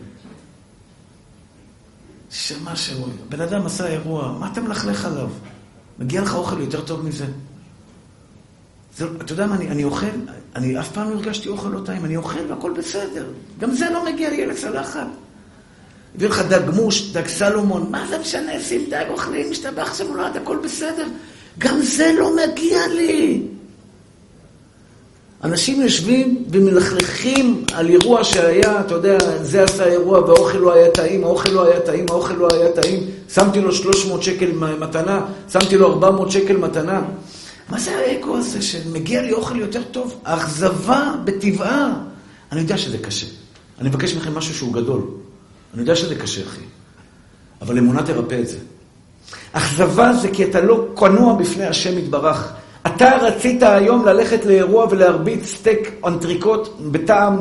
[2.31, 5.29] שמה שהוא, בן אדם עשה אירוע, מה אתה מלכלך עליו?
[5.99, 7.27] מגיע לך אוכל יותר טוב מזה?
[8.97, 10.07] זה, אתה יודע מה, אני, אני אוכל,
[10.57, 13.27] אני אף פעם לא הרגשתי אוכל לא טעים, אני אוכל והכל בסדר.
[13.59, 15.07] גם זה לא מגיע לי אל הצלחת.
[16.15, 20.37] הביא לך דג מוש, דג סלומון, מה זה משנה, שים דג, אוכלים, משתבח שם נולד,
[20.37, 21.07] הכל בסדר.
[21.59, 23.43] גם זה לא מגיע לי.
[25.45, 31.25] אנשים יושבים ומלכלכים על אירוע שהיה, אתה יודע, זה עשה אירוע והאוכל לא היה טעים,
[31.25, 33.01] האוכל לא היה טעים, האוכל לא היה טעים,
[33.35, 37.03] שמתי לו 300 שקל מתנה, שמתי לו 400 שקל מתנה.
[37.69, 40.21] מה זה האגו הזה שמגיע לי אוכל יותר טוב?
[40.25, 41.93] האכזבה בטבעה.
[42.53, 43.27] אני יודע שזה קשה.
[43.81, 45.03] אני מבקש מכם משהו שהוא גדול.
[45.75, 46.61] אני יודע שזה קשה, אחי.
[47.63, 48.57] אבל אמונה תרפא את זה.
[49.53, 52.53] אכזבה זה כי אתה לא כנוע בפני השם יתברך.
[52.87, 57.39] אתה רצית היום ללכת לאירוע ולהרביץ סטייק אנטריקוט בטעם,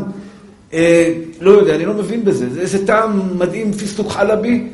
[0.74, 2.50] אה, לא יודע, אני לא מבין בזה.
[2.54, 4.68] זה איזה טעם מדהים, פיסטוק חלבי,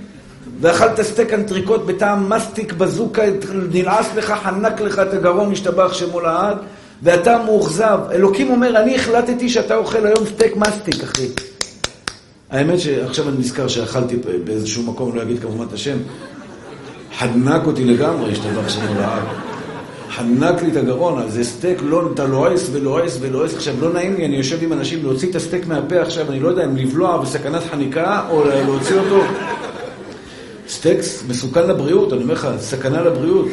[0.62, 3.24] ואכלת סטייק אנטריקוט בטעם מסטיק בזוקה,
[3.72, 6.58] נלעס לך, חנק לך את הגרון, השתבח שמו לעד,
[7.04, 8.00] ואתה מאוכזב.
[8.12, 11.28] אלוקים אומר, אני החלטתי שאתה אוכל היום סטייק מסטיק, אחי.
[12.56, 15.98] האמת שעכשיו אני נזכר שאכלתי באיזשהו מקום, לא אגיד כמובן את השם,
[17.18, 19.24] חנק אותי לגמרי, השתבח שמו לעד.
[20.10, 23.56] חנק לי את הגרון, אז זה סטייק, לא, אתה לועס ולועס ולועס.
[23.56, 26.48] עכשיו, לא נעים לי, אני יושב עם אנשים להוציא את הסטייק מהפה עכשיו, אני לא
[26.48, 29.24] יודע אם לבלוע בסכנת חניקה או להוציא אותו.
[30.70, 33.48] סטייק מסוכן לבריאות, אני אומר לך, סכנה לבריאות.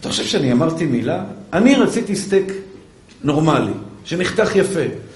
[0.00, 1.24] אתה חושב שאני אמרתי מילה?
[1.52, 2.52] אני רציתי סטייק
[3.24, 3.72] נורמלי,
[4.04, 5.07] שנחתך יפה.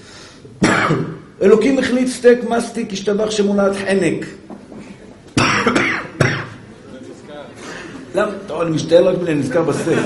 [1.43, 4.25] אלוקים החליט סטייק מסטיק, השתבח שמו לעד, חנק.
[8.15, 8.31] למה?
[8.47, 9.99] טוב, אני משתעל רק מלהיזכר בסטייק.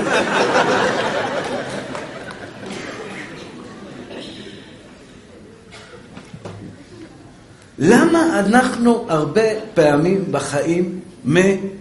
[7.78, 9.42] למה אנחנו הרבה
[9.74, 11.00] פעמים בחיים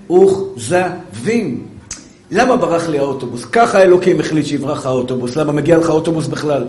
[0.09, 0.87] מאוכזבים?
[2.31, 3.45] למה ברח לי האוטובוס?
[3.45, 5.35] ככה אלוקים החליט שיברח האוטובוס.
[5.35, 6.67] למה מגיע לך אוטובוס בכלל?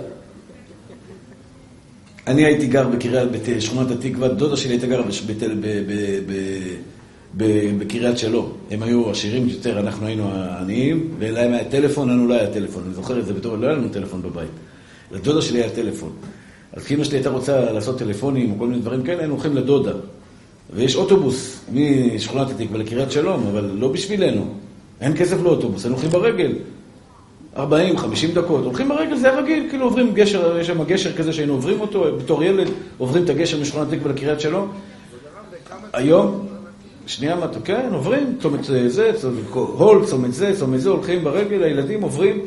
[2.29, 5.03] אני הייתי גר בקריית, בשכונת התקווה, דודה שלי הייתה גרה
[7.79, 8.53] בקריית שלום.
[8.71, 12.83] הם היו עשירים יותר, אנחנו היינו עניים, ולהם היה טלפון, לנו לא היה טלפון.
[12.87, 14.49] אני זוכר את זה בתור, לא היה לנו טלפון בבית.
[15.13, 16.13] לדודה שלי היה טלפון.
[16.73, 19.93] אז כשאמא שלי הייתה רוצה לעשות טלפונים או כל מיני דברים כאלה, היינו הולכים לדודה.
[20.75, 24.55] ויש אוטובוס משכונת התקווה לקריית שלום, אבל לא בשבילנו.
[25.01, 26.53] אין כסף לאוטובוס, היינו הולכים ברגל.
[27.57, 31.53] 40, 50 דקות, הולכים ברגל, זה רגיל, כאילו עוברים גשר, יש שם גשר כזה שהיינו
[31.53, 34.73] עוברים אותו, בתור ילד עוברים את הגשר משכונת התקווה לקריית שלום.
[35.93, 36.47] היום,
[37.07, 39.13] שנייה, מה אתה, כן, עוברים, צומת זה,
[39.53, 42.41] הול, צומת זה, צומת זה, הולכים ברגל, הילדים עוברים.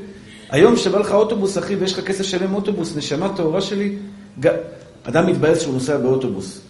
[0.50, 3.96] היום שבא לך אוטובוס, אחי, ויש לך כסף שלם אוטובוס, נשמה טהורה שלי.
[5.04, 6.62] אדם מתבאס שהוא נוסע באוטובוס.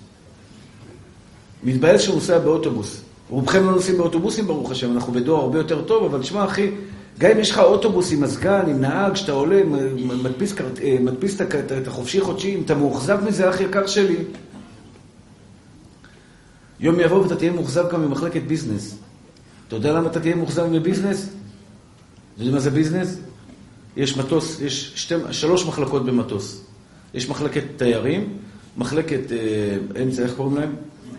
[1.63, 3.01] מתבאס שהוא נוסע באוטובוס.
[3.29, 6.71] רובכם לא נוסעים באוטובוסים, ברוך השם, אנחנו בדואר הרבה יותר טוב, אבל תשמע, אחי,
[7.21, 9.63] גם אם יש לך אוטובוס עם מזגן, עם נהג, שאתה עולה,
[10.23, 10.53] מדפיס,
[10.83, 14.15] אה, מדפיס את החופשי-חודשי, אם אתה מאוכזב מזה, אח יקר שלי,
[16.79, 18.95] יום יבוא ואתה תהיה מאוכזב גם ממחלקת ביזנס.
[19.67, 21.29] אתה יודע למה אתה תהיה מאוכזב מביזנס?
[22.35, 23.17] אתה יודע מה זה ביזנס?
[23.97, 26.63] יש מטוס, יש שתי, שלוש מחלקות במטוס.
[27.13, 28.37] יש מחלקת תיירים,
[28.77, 30.75] מחלקת אה, אמצע, איך קוראים להם?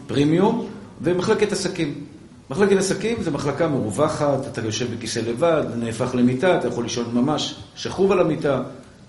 [0.07, 0.67] פרימיום,
[1.03, 2.05] ומחלקת עסקים.
[2.53, 7.55] מחלקת עסקים זה מחלקה מרווחת, אתה יושב בכיסא לבד, נהפך למיטה, אתה יכול לישון ממש
[7.77, 8.62] שכוב על המיטה.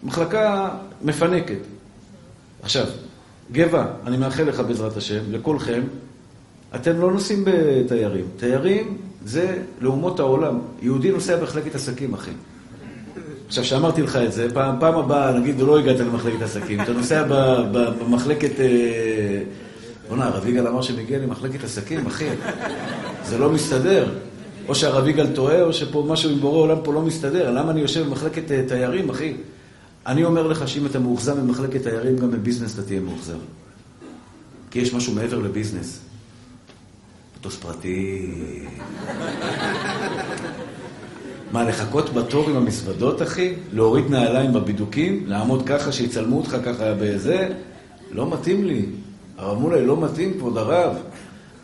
[0.03, 0.69] מחלקה
[1.01, 1.57] מפנקת.
[2.61, 2.85] עכשיו,
[3.51, 5.81] גבע, אני מאחל לך בעזרת השם, לכולכם,
[6.75, 8.25] אתם לא נוסעים בתיירים.
[8.37, 10.59] תיירים זה לאומות העולם.
[10.81, 12.31] יהודי נוסע במחלקת עסקים, אחי.
[13.47, 17.23] עכשיו, שאמרתי לך את זה, פעם, פעם הבאה, נגיד, לא הגעת למחלקת עסקים, אתה נוסע
[17.71, 18.51] במחלקת...
[20.15, 22.29] בוא'נה, הרב יגאל אמר שמגיע למחלקת עסקים, אחי.
[23.25, 24.15] זה לא מסתדר.
[24.67, 27.51] או שהרב יגאל טועה, או שפה משהו עם בורא עולם פה לא מסתדר.
[27.51, 29.33] למה אני יושב במחלקת אה, תיירים, אחי?
[30.07, 33.37] אני אומר לך שאם אתה מאוכזב במחלקת תיירים, גם בביזנס אתה תהיה מאוכזב.
[34.71, 35.99] כי יש משהו מעבר לביזנס.
[37.39, 38.31] מטוס פרטי.
[41.51, 43.53] מה, לחכות בתור עם המזוודות, אחי?
[43.71, 45.23] להוריד נעליים בבידוקים?
[45.27, 47.49] לעמוד ככה, שיצלמו אותך ככה בזה?
[48.11, 48.85] לא מתאים לי.
[49.43, 50.95] הרב מולי, לא מתאים, כבוד הרב.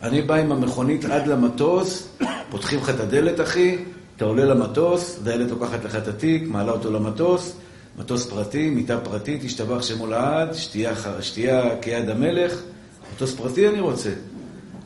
[0.02, 2.08] אני בא עם המכונית עד למטוס,
[2.50, 3.78] פותחים לך את הדלת, אחי,
[4.16, 7.56] אתה עולה למטוס, הדלת לוקחת לך את התיק, מעלה אותו למטוס,
[7.98, 12.60] מטוס פרטי, מיטה פרטית, השתבח שמו לעד, שתייה, שתייה כיד המלך.
[13.14, 14.10] מטוס פרטי אני רוצה.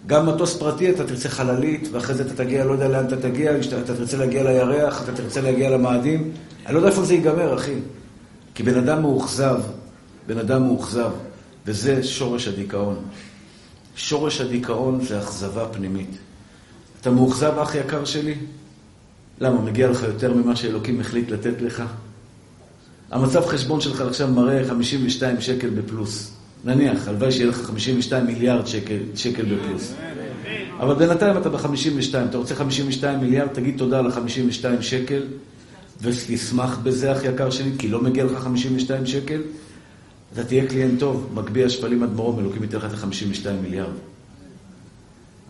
[0.06, 3.52] גם מטוס פרטי אתה תרצה חללית, ואחרי זה אתה תגיע, לא יודע לאן אתה תגיע,
[3.84, 6.30] אתה תרצה להגיע לירח, אתה תרצה להגיע למאדים.
[6.66, 7.74] אני לא יודע איפה זה ייגמר, אחי.
[8.54, 9.60] כי בן אדם מאוכזב,
[10.26, 11.10] בן אדם מאוכזב,
[11.66, 12.96] וזה שורש הדיכאון.
[13.96, 16.10] שורש הדיכאון זה אכזבה פנימית.
[17.00, 18.34] אתה מאוכזב, אח יקר שלי?
[19.40, 21.82] למה, מגיע לך יותר ממה שאלוקים החליט לתת לך?
[23.10, 26.30] המצב חשבון שלך עכשיו מראה 52 שקל בפלוס.
[26.64, 29.94] נניח, הלוואי שיהיה לך 52 מיליארד שקל, שקל בפלוס.
[30.80, 35.22] אבל בינתיים אתה ב-52, אתה רוצה 52 מיליארד, תגיד תודה על ה-52 שקל,
[36.02, 39.40] ותשמח בזה, אח יקר שלי, כי לא מגיע לך 52 שקל.
[40.34, 43.94] אתה תהיה קליינט טוב, מגביה שפלים עד מרום, אלוקים ייתן לך את ה-52 מיליארד.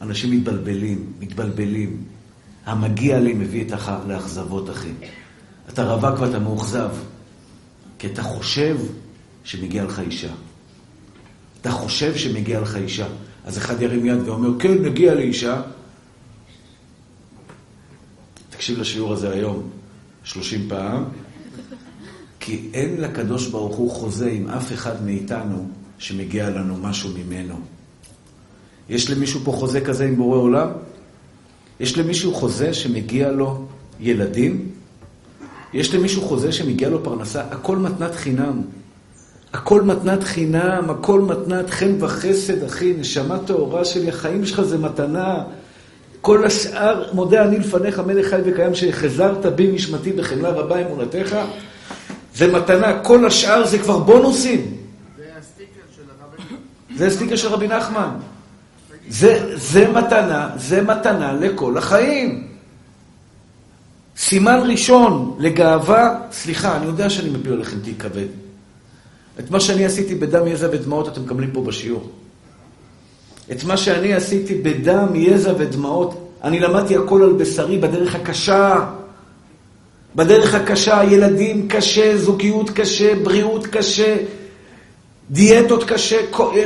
[0.00, 2.04] אנשים מתבלבלים, מתבלבלים.
[2.66, 3.72] המגיע לי מביא את
[4.08, 4.90] לאכזבות, אחי.
[5.68, 6.90] אתה רווק ואתה מאוכזב,
[7.98, 8.76] כי אתה חושב
[9.44, 10.32] שמגיע לך אישה.
[11.60, 13.06] אתה חושב שמגיע לך אישה.
[13.44, 15.62] אז אחד ירים יד ואומר, כן, מגיע לאישה.
[18.50, 19.70] תקשיב לשיעור הזה היום,
[20.24, 21.04] 30 פעם,
[22.46, 27.54] כי אין לקדוש ברוך הוא חוזה עם אף אחד מאיתנו שמגיע לנו משהו ממנו.
[28.88, 30.68] יש למישהו פה חוזה כזה עם בורא עולם?
[31.80, 33.66] יש למישהו חוזה שמגיע לו
[34.00, 34.68] ילדים?
[35.72, 37.40] יש למישהו חוזה שמגיע לו פרנסה?
[37.50, 38.62] הכל מתנת חינם.
[39.52, 45.44] הכל מתנת חינם, הכל מתנת חן וחסד, אחי, נשמה טהורה שלי, החיים שלך זה מתנה.
[46.20, 51.36] כל השאר, מודה אני לפניך, מלך חי וקיים, שחזרת בי נשמתי בחמלה רבה אמונתך,
[52.34, 52.98] זה מתנה.
[53.02, 54.76] כל השאר זה כבר בונוסים.
[56.96, 58.10] זה הסטיקר של רבי נחמן.
[59.08, 62.48] זה, זה מתנה, זה מתנה לכל החיים.
[64.16, 68.26] סימן ראשון לגאווה, סליחה, אני יודע שאני מפיל עליכם תיק כבד.
[69.38, 72.10] את מה שאני עשיתי בדם, יזע ודמעות אתם מקבלים פה בשיעור.
[73.52, 78.86] את מה שאני עשיתי בדם, יזע ודמעות, אני למדתי הכל על בשרי בדרך הקשה.
[80.16, 84.16] בדרך הקשה, ילדים קשה, זוגיות קשה, בריאות קשה,
[85.30, 86.16] דיאטות קשה,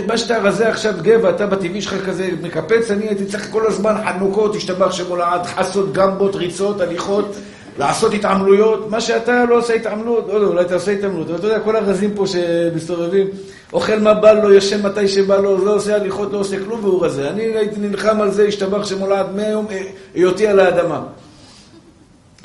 [0.06, 3.94] מה שאתה רזה עכשיו גבע, אתה בטבעי שלך כזה מקפץ, אני הייתי צריך כל הזמן
[4.04, 7.37] חנוכות, השתבח שמולעד, חסות, גמבות, ריצות, הליכות.
[7.78, 11.46] לעשות התעמלויות, מה שאתה לא עושה התעמלות, לא, לא, אולי אתה עושה התעמלות, אבל אתה
[11.46, 13.26] יודע, כל הרזים פה שמסתובבים,
[13.72, 17.04] אוכל מה בא לו, ישן מתי שבא לו, לא עושה הליכות, לא עושה כלום, והוא
[17.04, 17.30] רזה.
[17.30, 19.82] אני הייתי נלחם על זה, השתבח שמולד מהיום אה,
[20.14, 21.02] היותי על האדמה.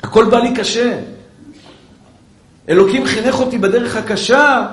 [0.02, 0.98] הכל בא לי קשה.
[2.68, 4.66] אלוקים חינך אותי בדרך הקשה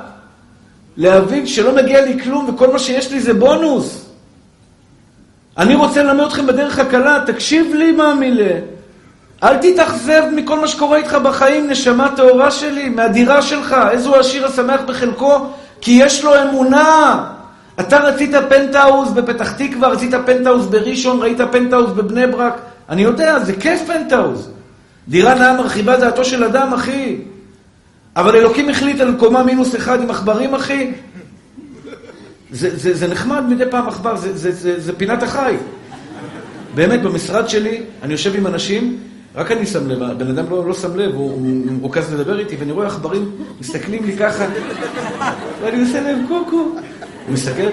[0.98, 4.06] להבין שלא מגיע לי כלום וכל מה שיש לי זה בונוס.
[5.58, 8.60] אני רוצה ללמד אתכם בדרך הקלה, תקשיב לי מה המילה.
[9.44, 13.76] אל תתאכזב מכל מה שקורה איתך בחיים, נשמה טהורה שלי, מהדירה שלך.
[13.92, 15.40] איזו העשיר השמח בחלקו?
[15.82, 17.24] כי יש לו אמונה.
[17.80, 22.54] אתה רצית פנטהאוז בפתח תקווה, רצית פנטהאוז בראשון, ראית פנטהאוז בבני ברק.
[22.90, 24.50] אני יודע, זה כיף פנטהאוז.
[25.08, 27.18] דירה נאה מרחיבה דעתו של אדם, אחי.
[28.16, 30.92] אבל אלוקים החליט על קומה מינוס אחד עם עכברים, אחי.
[32.52, 35.56] זה, זה, זה נחמד מדי פעם עכבר, זה, זה, זה, זה פינת החי.
[36.76, 38.98] באמת, במשרד שלי, אני יושב עם אנשים,
[39.36, 42.72] רק אני שם לב, הבן אדם לא, לא שם לב, הוא מרוכז לדבר איתי, ואני
[42.72, 44.46] רואה עכברים מסתכלים לי ככה,
[45.62, 46.58] ואני עושה להם קוקו.
[46.58, 47.70] הוא מסתכל,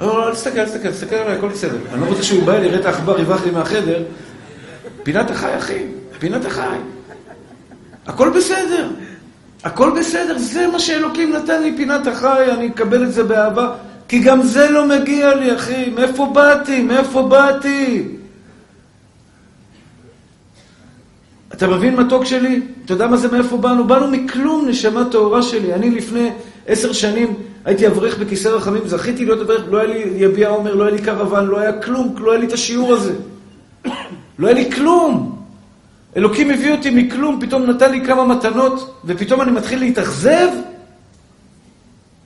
[0.00, 1.78] לא, לא, תסתכל, תסתכל, תסתכל עליי, הכל בסדר.
[1.92, 4.02] אני לא רוצה שהוא בא יראה את העכבר, יברח לי מהחדר.
[5.02, 5.82] פינת החי, אחי,
[6.18, 6.78] פינת החי.
[8.06, 8.90] הכל בסדר.
[9.64, 13.72] הכל בסדר, זה מה שאלוקים נתן לי, פינת החי, אני אקבל את זה באהבה.
[14.08, 15.90] כי גם זה לא מגיע לי, אחי.
[15.90, 16.82] מאיפה באתי?
[16.82, 18.08] מאיפה באתי?
[21.54, 22.62] אתה מבין מתוק שלי?
[22.84, 23.84] אתה יודע מה זה מאיפה באנו?
[23.84, 25.74] באנו מכלום, נשמה טהורה שלי.
[25.74, 26.30] אני לפני
[26.66, 27.34] עשר שנים
[27.64, 31.02] הייתי אברך בכיסא רחמים, זכיתי להיות אברך, לא היה לי יביע עומר, לא היה לי
[31.02, 33.14] קרוון, לא היה כלום, לא היה לי את השיעור הזה.
[34.38, 35.37] לא היה לי כלום.
[36.16, 40.48] אלוקים הביא אותי מכלום, פתאום נתן לי כמה מתנות, ופתאום אני מתחיל להתאכזב?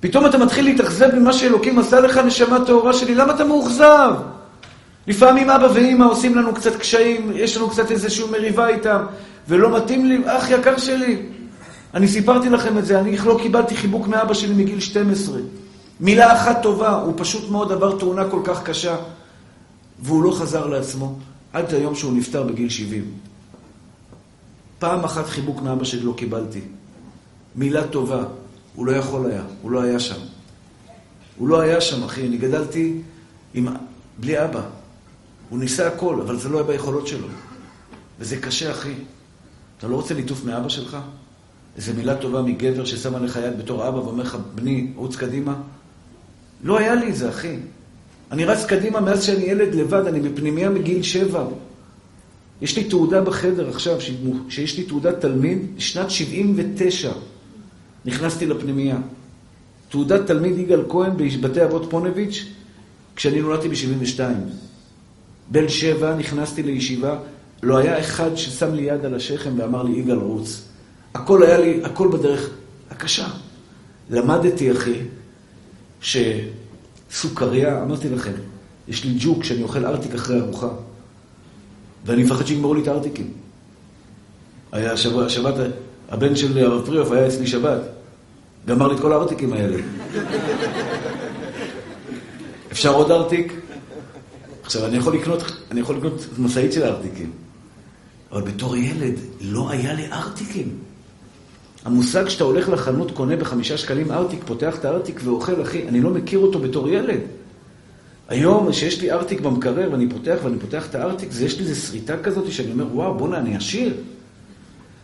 [0.00, 4.14] פתאום אתה מתחיל להתאכזב ממה שאלוקים עשה לך, נשמה טהורה שלי, למה אתה מאוכזב?
[5.06, 9.04] לפעמים אבא ואימא עושים לנו קצת קשיים, יש לנו קצת איזושהי מריבה איתם,
[9.48, 11.16] ולא מתאים לי, אח יקר שלי.
[11.94, 15.38] אני סיפרתי לכם את זה, אני לא קיבלתי חיבוק מאבא שלי מגיל 12.
[16.00, 18.96] מילה אחת טובה, הוא פשוט מאוד עבר תאונה כל כך קשה,
[20.02, 21.18] והוא לא חזר לעצמו,
[21.52, 23.31] עד היום שהוא נפטר בגיל 70.
[24.82, 26.60] פעם אחת חיבוק מאבא שלי לא קיבלתי.
[27.56, 28.24] מילה טובה.
[28.74, 30.20] הוא לא יכול היה, הוא לא היה שם.
[31.36, 32.26] הוא לא היה שם, אחי.
[32.26, 33.00] אני גדלתי
[33.54, 33.68] עם...
[34.18, 34.62] בלי אבא.
[35.50, 37.26] הוא ניסה הכל, אבל זה לא היה ביכולות שלו.
[38.18, 38.94] וזה קשה, אחי.
[39.78, 40.96] אתה לא רוצה ליטוף מאבא שלך?
[41.76, 45.54] איזה מילה טובה מגבר ששם עליך יד בתור אבא ואומר לך, בני, רוץ קדימה?
[46.64, 47.56] לא היה לי את זה, אחי.
[48.30, 51.44] אני רץ קדימה מאז שאני ילד לבד, אני בפנימייה מגיל שבע.
[52.62, 53.98] יש לי תעודה בחדר עכשיו,
[54.48, 57.12] שיש לי תעודת תלמיד, שנת 79
[58.04, 58.98] נכנסתי לפנימייה.
[59.88, 62.44] תעודת תלמיד יגאל כהן בבתי אבות פונביץ',
[63.16, 64.20] כשאני נולדתי ב-72.
[65.50, 67.18] בן שבע נכנסתי לישיבה,
[67.62, 70.62] לא היה אחד ששם לי יד על השכם ואמר לי, יגאל רוץ.
[71.14, 72.50] הכל היה לי, הכל בדרך
[72.90, 73.28] הקשה.
[74.10, 74.98] למדתי, אחי,
[77.10, 78.32] שסוכריה, אמרתי לכם,
[78.88, 80.68] יש לי ג'וק שאני אוכל ארטיק אחרי ארוחה,
[82.06, 83.30] ואני מפחד שיגמרו לי את הארטיקים.
[84.72, 85.54] היה שבת, שבת,
[86.08, 87.80] הבן של הרב פריאוף היה אצלי שבת,
[88.66, 89.76] גמר לי את כל הארטיקים האלה.
[92.72, 93.52] אפשר עוד ארטיק?
[94.62, 97.30] עכשיו, אני יכול לקנות, אני יכול לקנות משאית של ארטיקים,
[98.32, 100.78] אבל בתור ילד לא היה לי ארטיקים.
[101.84, 106.10] המושג שאתה הולך לחנות, קונה בחמישה שקלים ארטיק, פותח את הארטיק ואוכל, אחי, אני לא
[106.10, 107.20] מכיר אותו בתור ילד.
[108.28, 112.18] היום, שיש לי ארטיק במקרר ואני פותח ואני פותח את הארטיק, יש לי איזו שריטה
[112.22, 113.94] כזאת שאני אומר, וואו, בואנה, אני עשיר.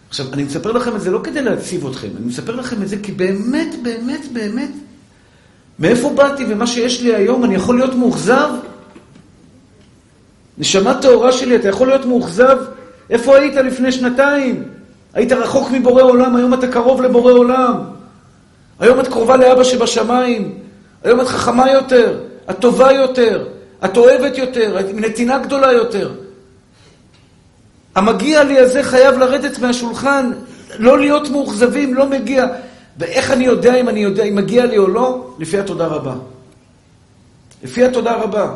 [0.09, 2.97] עכשיו, אני מספר לכם את זה לא כדי להציב אתכם, אני מספר לכם את זה
[3.03, 4.71] כי באמת, באמת, באמת,
[5.79, 8.49] מאיפה באתי ומה שיש לי היום, אני יכול להיות מאוכזב?
[10.59, 12.59] נשמה טהורה שלי, אתה יכול להיות מאוכזב?
[13.11, 14.64] איפה היית לפני שנתיים?
[15.14, 17.75] היית רחוק מבורא עולם, היום אתה קרוב לבורא עולם.
[18.81, 20.55] היום את קרובה לאבא שבשמיים.
[21.05, 22.19] היום את חכמה יותר,
[22.51, 23.49] את טובה יותר,
[23.85, 26.15] את אוהבת יותר, את נתינה גדולה יותר.
[27.95, 30.31] המגיע לי הזה חייב לרדת מהשולחן,
[30.79, 32.47] לא להיות מאוכזבים, לא מגיע.
[32.99, 35.35] ואיך אני יודע אם אני יודע אם מגיע לי או לא?
[35.39, 36.15] לפי התודה רבה.
[37.63, 38.55] לפי התודה רבה.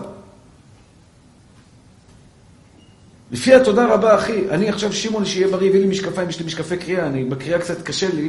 [3.32, 6.76] לפי התודה רבה, אחי, אני עכשיו שמעון שיהיה בריא, הביא לי משקפיים, יש לי משקפי
[6.76, 8.28] קריאה, אני בקריאה קצת קשה לי,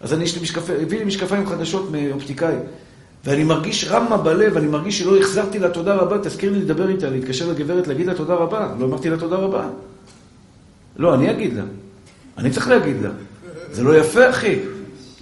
[0.00, 2.54] אז אני, יש לי משקפי, הביא לי משקפיים חדשות מאופטיקאי.
[3.24, 7.10] ואני מרגיש רמה בלב, אני מרגיש שלא החזרתי לה תודה רבה, תזכיר לי לדבר איתה,
[7.10, 8.74] להתקשר לגברת, להגיד לה תודה רבה.
[8.78, 9.68] לא אמרתי לה תודה רבה.
[10.96, 11.62] לא, אני אגיד לה.
[12.38, 13.10] אני צריך להגיד לה.
[13.72, 14.58] זה לא יפה, אחי.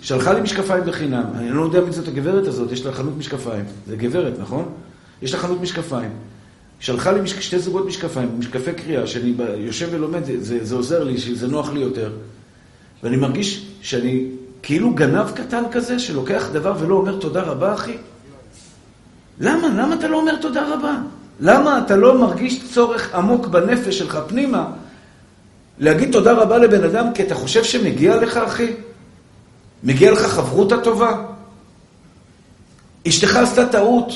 [0.02, 1.24] שלחה לי משקפיים בחינם.
[1.34, 3.64] אני לא יודע מי זאת הגברת הזאת, יש לה חנות משקפיים.
[3.86, 4.68] זה גברת, נכון?
[5.22, 6.10] יש לה חנות משקפיים.
[6.80, 7.40] שלחה לי משק...
[7.40, 11.80] שתי זוגות משקפיים, משקפי קריאה, שאני יושב ולומד, זה, זה עוזר לי, זה נוח לי
[11.80, 12.12] יותר.
[13.02, 14.26] ואני מרגיש שאני
[14.62, 17.96] כאילו גנב קטן כזה, שלוקח דבר ולא אומר תודה רבה, אחי.
[19.40, 19.68] למה?
[19.68, 20.98] למה אתה לא אומר תודה רבה?
[21.40, 24.70] למה אתה לא מרגיש צורך עמוק בנפש שלך פנימה
[25.78, 28.72] להגיד תודה רבה לבן אדם כי אתה חושב שמגיע לך, אחי?
[29.84, 31.24] מגיע לך חברות הטובה?
[33.08, 34.12] אשתך עשתה טעות.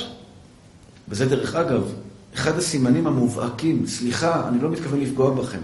[1.09, 1.93] וזה דרך אגב,
[2.35, 5.61] אחד הסימנים המובהקים, סליחה, אני לא מתכוון לפגוע בכם.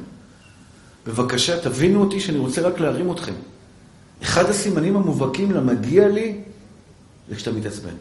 [1.06, 3.32] בבקשה, תבינו אותי שאני רוצה רק להרים אתכם.
[4.22, 6.38] אחד הסימנים המובהקים למגיע לי,
[7.28, 7.94] זה כשאתה מתעצבן.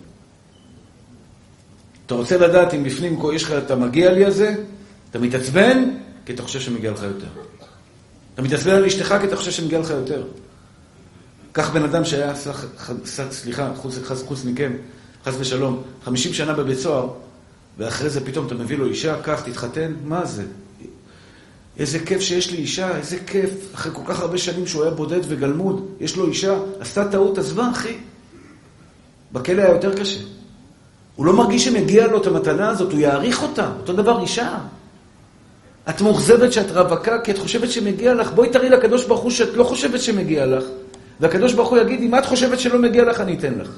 [2.05, 4.55] אתה רוצה לדעת אם בפנים יש לך את המגיע לי הזה,
[5.09, 5.89] אתה מתעצבן
[6.25, 7.27] כי אתה חושב שמגיע לך יותר.
[8.33, 10.23] אתה מתעצבן על אשתך כי אתה חושב שמגיע לך יותר.
[11.51, 12.33] קח בן אדם שהיה,
[13.31, 14.73] סליחה, חוץ, חוץ מכם,
[15.25, 17.09] חס ושלום, 50 שנה בבית סוהר,
[17.77, 20.43] ואחרי זה פתאום אתה מביא לו אישה, קח, תתחתן, מה זה?
[21.77, 23.49] איזה כיף שיש לי אישה, איזה כיף.
[23.73, 27.71] אחרי כל כך הרבה שנים שהוא היה בודד וגלמוד, יש לו אישה, עשתה טעות, עזבה,
[27.71, 27.97] אחי.
[29.31, 30.19] בכלא היה יותר קשה.
[31.15, 33.71] הוא לא מרגיש שמגיע לו את המתנה הזאת, הוא יעריך אותה.
[33.79, 34.57] אותו דבר אישה.
[35.89, 39.53] את מאוכזבת שאת רווקה כי את חושבת שמגיע לך, בואי תראי לקדוש ברוך הוא שאת
[39.53, 40.63] לא חושבת שמגיע לך,
[41.19, 43.69] והקדוש ברוך הוא יגיד, אם את חושבת שלא מגיע לך, אני אתן לך.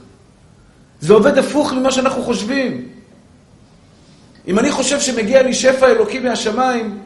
[1.01, 2.87] זה עובד הפוך ממה שאנחנו חושבים.
[4.47, 6.99] אם אני חושב שמגיע לי שפע אלוקי מהשמיים,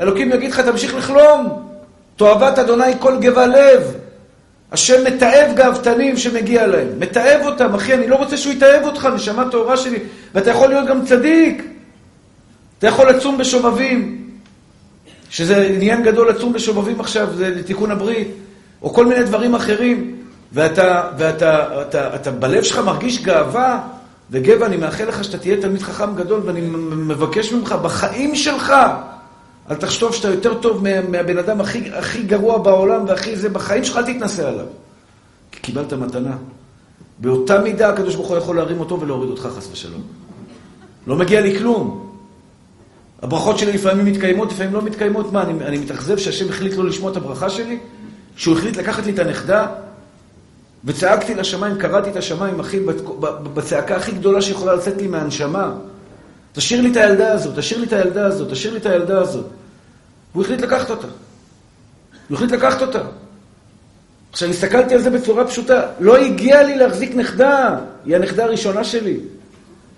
[0.00, 1.62] אלוקים יגיד לך, תמשיך לחלום.
[2.16, 3.94] תועבת אדוני כל גבה לב.
[4.72, 6.88] השם מתעב גאוותנים שמגיע להם.
[6.98, 9.98] מתעב אותם, אחי, אני לא רוצה שהוא יתעב אותך, נשמה טהורה שלי.
[10.34, 11.62] ואתה יכול להיות גם צדיק.
[12.78, 14.28] אתה יכול לצום בשובבים,
[15.30, 18.28] שזה עניין גדול לצום בשובבים עכשיו, זה לתיקון הברית,
[18.82, 20.16] או כל מיני דברים אחרים,
[20.52, 23.80] ואתה, ואתה אתה, אתה בלב שלך מרגיש גאווה,
[24.30, 28.74] וגבע, אני מאחל לך שאתה תהיה תלמיד חכם גדול, ואני מבקש ממך, בחיים שלך,
[29.70, 33.96] אל תחשוב שאתה יותר טוב מהבן אדם הכי, הכי גרוע בעולם והכי זה, בחיים שלך
[33.96, 34.66] אל תתנסה עליו.
[35.52, 36.36] כי קיבלת מתנה.
[37.18, 40.02] באותה מידה הקדוש ברוך הוא יכול להרים אותו ולהוריד אותך חס ושלום.
[41.06, 42.10] לא מגיע לי כלום.
[43.22, 45.32] הברכות שלי לפעמים מתקיימות, לפעמים לא מתקיימות.
[45.32, 47.78] מה, אני, אני מתאכזב שהשם החליט לא לשמוע את הברכה שלי?
[48.36, 49.66] שהוא החליט לקחת לי את הנכדה?
[50.84, 52.80] וצעקתי לשמיים, קראתי את השמיים, אחי,
[53.54, 55.72] בצעקה הכי גדולה שיכולה לצאת לי מהנשמה.
[56.54, 59.46] תשאיר לי את הילדה הזאת, תשאיר לי את הילדה הזאת, תשאיר לי את הילדה הזאת.
[60.32, 61.06] והוא החליט לקחת אותה.
[62.28, 63.00] הוא החליט לקחת אותה.
[64.32, 65.82] עכשיו, הסתכלתי על זה בצורה פשוטה.
[66.00, 69.16] לא הגיע לי להחזיק נכדה, היא הנכדה הראשונה שלי.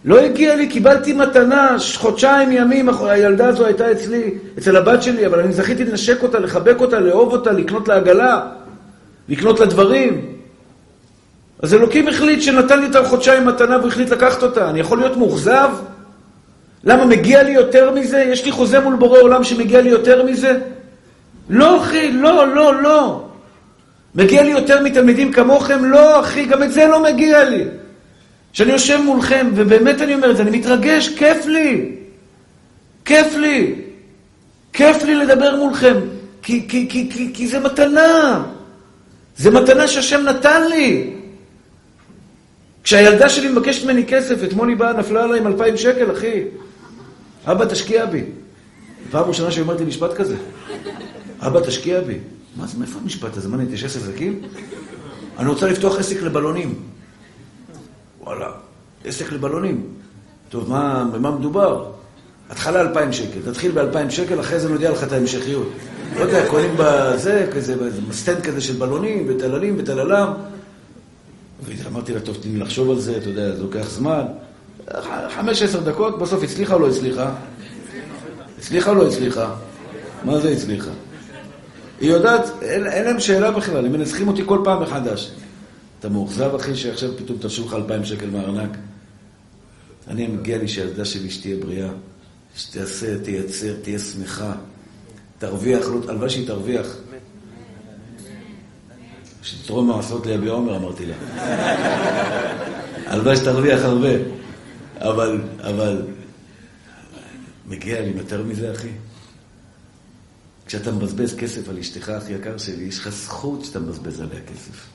[0.04, 5.40] לא הגיע לי, קיבלתי מתנה, חודשיים ימים, הילדה הזו הייתה אצלי, אצל הבת שלי, אבל
[5.40, 8.40] אני זכיתי לנשק אותה, לחבק אותה, לאהוב אותה, לקנות לה עגלה,
[9.28, 10.32] לקנות לה דברים.
[11.62, 14.70] אז אלוקים החליט שנתן לי את החודשיים מתנה והוא החליט לקחת אותה.
[14.70, 15.70] אני יכול להיות מאוכזב?
[16.86, 18.18] למה, מגיע לי יותר מזה?
[18.18, 20.58] יש לי חוזה מול בורא עולם שמגיע לי יותר מזה?
[21.50, 23.24] לא, אחי, לא, לא, לא.
[24.14, 25.84] מגיע לי יותר מתלמידים כמוכם?
[25.84, 27.64] לא, אחי, גם את זה לא מגיע לי.
[28.52, 31.92] כשאני יושב מולכם, ובאמת אני אומר את זה, אני מתרגש, כיף לי.
[33.04, 33.74] כיף לי.
[34.72, 35.94] כיף לי לדבר מולכם,
[36.42, 38.42] כי, כי, כי, כי, כי זה מתנה.
[39.36, 41.10] זה מתנה שהשם נתן לי.
[42.84, 46.42] כשהילדה שלי מבקשת ממני כסף, אתמול היא באה, נפלה עליי עם אלפיים שקל, אחי.
[47.46, 48.24] אבא, תשקיע בי.
[49.10, 50.36] פעם ראשונה שהיא אומרת לי משפט כזה.
[51.40, 52.18] אבא, תשקיע בי.
[52.56, 53.48] מה זה, מאיפה המשפט הזה?
[53.48, 54.42] מה, אני איש עסקים?
[55.38, 56.74] אני רוצה לפתוח עסק לבלונים.
[58.20, 58.50] וואלה,
[59.04, 59.86] עסק לבלונים.
[60.48, 61.90] טוב, מה, במה מדובר?
[62.50, 63.40] התחלה אלפיים שקל.
[63.44, 65.68] תתחיל באלפיים שקל, אחרי זה נודיע לך את ההמשכיות.
[66.16, 67.74] לא יודע, קונים בזה, כזה,
[68.12, 70.32] stand כזה של בלונים, וטללים וטללם.
[71.64, 74.22] ואמרתי לה, טוב, תני לי לחשוב על זה, אתה יודע, זה לוקח זמן.
[75.28, 77.34] חמש, עשר דקות, בסוף הצליחה או לא הצליחה?
[78.58, 79.54] הצליחה או לא הצליחה?
[80.24, 80.90] מה זה הצליחה?
[82.00, 85.30] היא יודעת, אין, אין להם שאלה בכלל, הם מנצחים אותי כל פעם מחדש.
[86.00, 88.76] אתה מאוכזב, אחי, שעכשיו פתאום תרשו לך אלפיים שקל מהארנק?
[90.08, 91.88] אני, מגיע לי שהילדה שלי שתהיה בריאה,
[92.56, 94.52] שתעשה, תייצר, תהיה שמחה,
[95.38, 96.86] תרוויח, הלוואי שהיא תרוויח.
[99.42, 101.14] שתתרום מעשות ליביע עומר, אמרתי לה.
[103.12, 104.08] הלוואי שתרוויח הרבה.
[105.00, 106.02] אבל, אבל,
[107.66, 108.90] מגיע לי יותר מזה, אחי?
[110.66, 114.86] כשאתה מבזבז כסף על אשתך הכי יקר שלי, יש לך זכות שאתה מבזבז עליה כסף.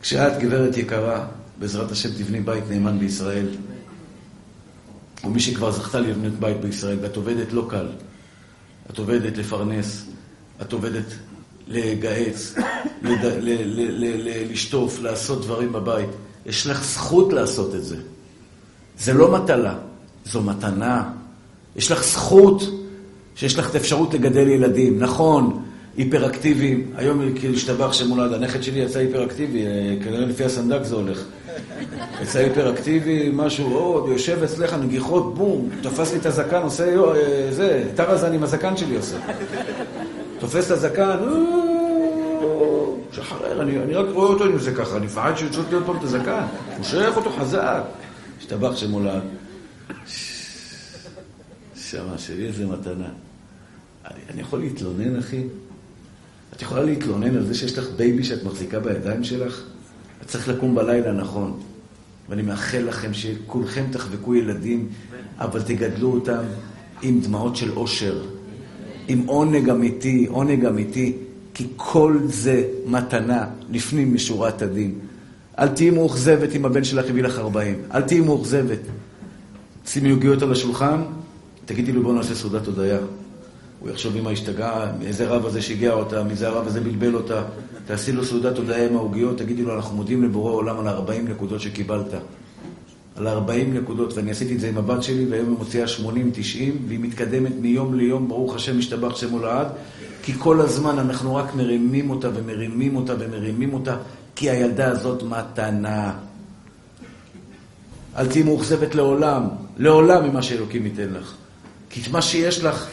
[0.00, 1.26] כשאת, גברת יקרה,
[1.58, 3.48] בעזרת השם תבני בית נאמן בישראל,
[5.24, 7.88] או מי שכבר זכתה לבנות בית בישראל, ואת עובדת לא קל,
[8.90, 10.04] את עובדת לפרנס,
[10.62, 11.06] את עובדת
[11.68, 12.54] לגהץ,
[13.02, 13.24] לד...
[13.24, 13.40] ל...
[13.42, 14.04] ל...
[14.04, 14.52] ל...
[14.52, 16.10] לשטוף, לעשות דברים בבית.
[16.46, 17.96] יש לך זכות לעשות את זה.
[18.98, 19.74] זה לא מטלה,
[20.24, 21.02] זו מתנה.
[21.76, 22.62] יש לך זכות
[23.36, 24.98] שיש לך את האפשרות לגדל ילדים.
[24.98, 25.62] נכון,
[25.96, 31.24] היפראקטיביים, היום כאילו השתבח שמולד, הנכד שלי יצא היפראקטיבי, אה, כנראה לפי הסנדק זה הולך.
[32.22, 37.84] יצא היפראקטיבי, משהו, או, יושב אצלך, נגיחות, בום, תפס לי את הזקן, עושה, אה, זה,
[37.94, 39.16] טרזן עם הזקן שלי עושה.
[40.38, 41.16] תופס את הזקן,
[43.12, 46.02] שחרר, אני רק רואה אותו עם זה ככה, אני מפחד שיוצא לי עוד פעם את
[46.02, 46.42] הזקן,
[46.78, 47.82] מושך אותו חזק,
[48.38, 49.22] השתבח שמו לעד.
[51.76, 53.08] שמע, יש לי איזה מתנה.
[54.30, 55.42] אני יכול להתלונן, אחי?
[56.52, 59.62] את יכולה להתלונן על זה שיש לך baby שאת מחזיקה בידיים שלך?
[60.22, 61.60] את צריך לקום בלילה נכון.
[62.28, 64.88] ואני מאחל לכם שכולכם תחבקו ילדים,
[65.38, 66.42] אבל תגדלו אותם
[67.02, 68.24] עם דמעות של אושר,
[69.08, 71.16] עם עונג אמיתי, עונג אמיתי,
[71.54, 74.98] כי כל זה מתנה לפנים משורת הדין.
[75.58, 77.74] אל תהיי מאוכזבת אם הבן שלך הביא לך 40.
[77.94, 78.78] אל תהיי מאוכזבת.
[79.86, 81.02] שימי עוגיות על השולחן,
[81.64, 82.98] תגידי לו בוא נעשה סעודת הודיה.
[83.80, 87.42] הוא יחשוב אמא השתגעה, מאיזה רב הזה שיגע אותה, מאיזה הרב הזה בלבל אותה.
[87.86, 91.60] תעשי לו סעודת הודיה עם העוגיות, תגידי לו אנחנו מודים לבורא עולם על ה-40 נקודות
[91.60, 92.14] שקיבלת.
[93.16, 96.08] על ה-40 נקודות, ואני עשיתי את זה עם הבת שלי, והיום היא מוציאה 80-90,
[96.88, 99.66] והיא מתקדמת מיום ליום, ברוך השם, משתבח שמו לעד,
[100.22, 103.96] כי כל הזמן אנחנו רק מרימים אותה ומרימים אותה ומרימים אותה,
[104.36, 106.12] כי הילדה הזאת מתנה.
[108.16, 111.34] אל תהיי מאוכזבת לעולם, לעולם ממה שאלוקים ייתן לך.
[111.90, 112.86] כי מה שיש לך,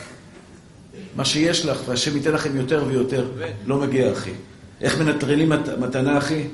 [1.16, 3.32] מה שיש לך, והשם ייתן לכם יותר ויותר,
[3.66, 4.32] לא מגיע, אחי.
[4.82, 6.48] איך מנטרלים מתנה, אחי?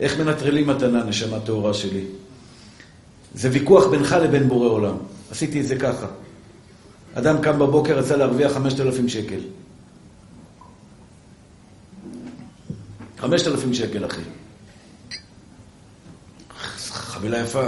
[0.00, 2.04] איך מנטרלים מתנה, נשמה טהורה שלי?
[3.34, 4.96] זה ויכוח בינך לבין בורא עולם.
[5.30, 6.06] עשיתי את זה ככה.
[7.14, 9.40] אדם קם בבוקר, רצה להרוויח 5,000 שקל.
[13.22, 14.20] 5,000 שקל, אחי.
[16.88, 17.64] חבילה יפה.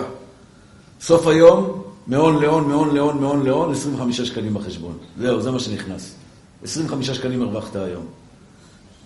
[1.01, 4.99] סוף היום, מהון להון, מהון להון, מהון להון, 25 שקלים בחשבון.
[5.19, 6.15] זהו, זה מה שנכנס.
[6.65, 8.07] 25 שקלים הרווחת היום.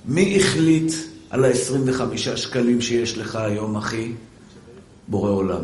[0.05, 0.93] מי החליט
[1.31, 4.13] על ה-25 שקלים שיש לך היום, אחי?
[5.09, 5.63] בורא עולם.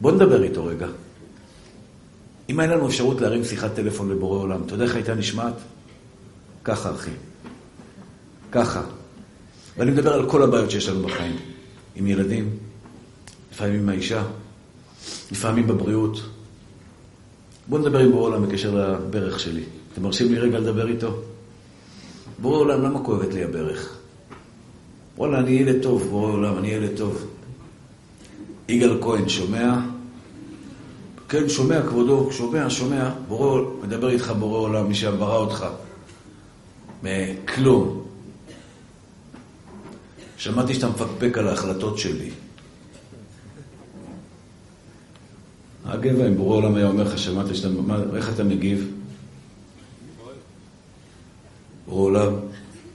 [0.00, 0.86] בוא נדבר איתו רגע.
[2.48, 5.54] אם אין לנו אפשרות להרים שיחת טלפון לבורא עולם, אתה יודע איך הייתה נשמעת?
[6.64, 7.10] ככה, אחי.
[8.52, 8.82] ככה.
[9.78, 11.36] ואני מדבר על כל הבעיות שיש לנו בחיים.
[11.96, 12.50] עם ילדים,
[13.52, 14.22] לפעמים עם האישה,
[15.32, 16.20] לפעמים בבריאות.
[17.68, 19.62] בואו נדבר עם בורא עולם בקשר לברך שלי.
[19.92, 21.16] אתם מרשים לי רגע לדבר איתו?
[22.38, 23.96] בורא עולם, למה כואבת לי הברך?
[25.18, 27.26] וואלה, אני ילד טוב, בורא עולם, אני ילד טוב.
[28.68, 29.80] יגאל כהן, שומע?
[31.28, 33.10] כן, שומע, כבודו, שומע, שומע.
[33.28, 35.66] בורא, מדבר איתך בורא עולם, מי שברא אותך.
[37.02, 38.03] מכלום.
[40.44, 42.30] שמעתי שאתה מפקפק על ההחלטות שלי.
[45.84, 47.68] הגבע, אם בורא עולם היה אומר לך, שמעת שאתה...
[47.86, 48.90] מה, איך אתה מגיב?
[51.86, 52.32] בורא עולם,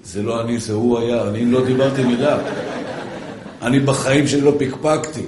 [0.04, 2.38] זה לא אני, זה הוא היה, אני לא דיברתי מילה.
[3.62, 5.24] אני בחיים שלי לא פקפקתי.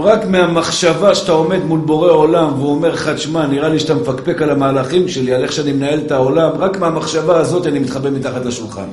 [0.00, 4.42] רק מהמחשבה שאתה עומד מול בורא עולם והוא אומר לך, תשמע, נראה לי שאתה מפקפק
[4.42, 8.44] על המהלכים שלי, על איך שאני מנהל את העולם, רק מהמחשבה הזאת אני מתחבא מתחת
[8.44, 8.88] לשולחן.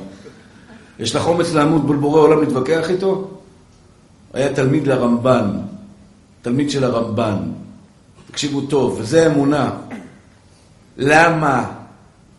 [1.00, 3.28] יש לך אומץ לעמוד מול בורא עולם להתווכח איתו?
[4.32, 5.50] היה תלמיד לרמב"ן,
[6.42, 7.36] תלמיד של הרמב"ן.
[8.30, 9.70] תקשיבו טוב, וזה אמונה.
[10.96, 11.72] למה?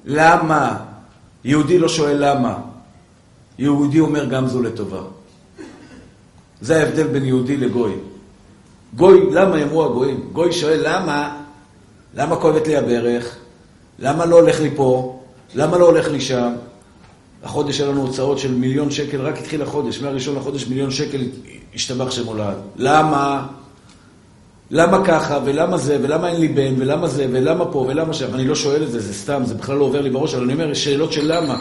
[0.05, 0.77] למה?
[1.43, 2.57] יהודי לא שואל למה.
[3.59, 5.01] יהודי אומר גם זו לטובה.
[6.61, 7.93] זה ההבדל בין יהודי לגוי.
[8.95, 10.29] גוי, למה אמרו הגויים?
[10.33, 11.41] גוי שואל למה,
[12.13, 13.35] למה כואבת לי הברך?
[13.99, 15.19] למה לא הולך לי פה?
[15.55, 16.53] למה לא הולך לי שם?
[17.43, 21.21] החודש היה לנו הוצאות של מיליון שקל, רק התחיל החודש, מהראשון לחודש מיליון שקל
[21.75, 22.55] השתבח שמולד.
[22.75, 23.47] למה?
[24.71, 28.33] למה ככה, ולמה זה, ולמה אין לי בן, ולמה זה, ולמה פה, ולמה שם?
[28.33, 30.53] אני לא שואל את זה, זה סתם, זה בכלל לא עובר לי בראש, אבל אני
[30.53, 31.59] אומר, יש שאלות של למה.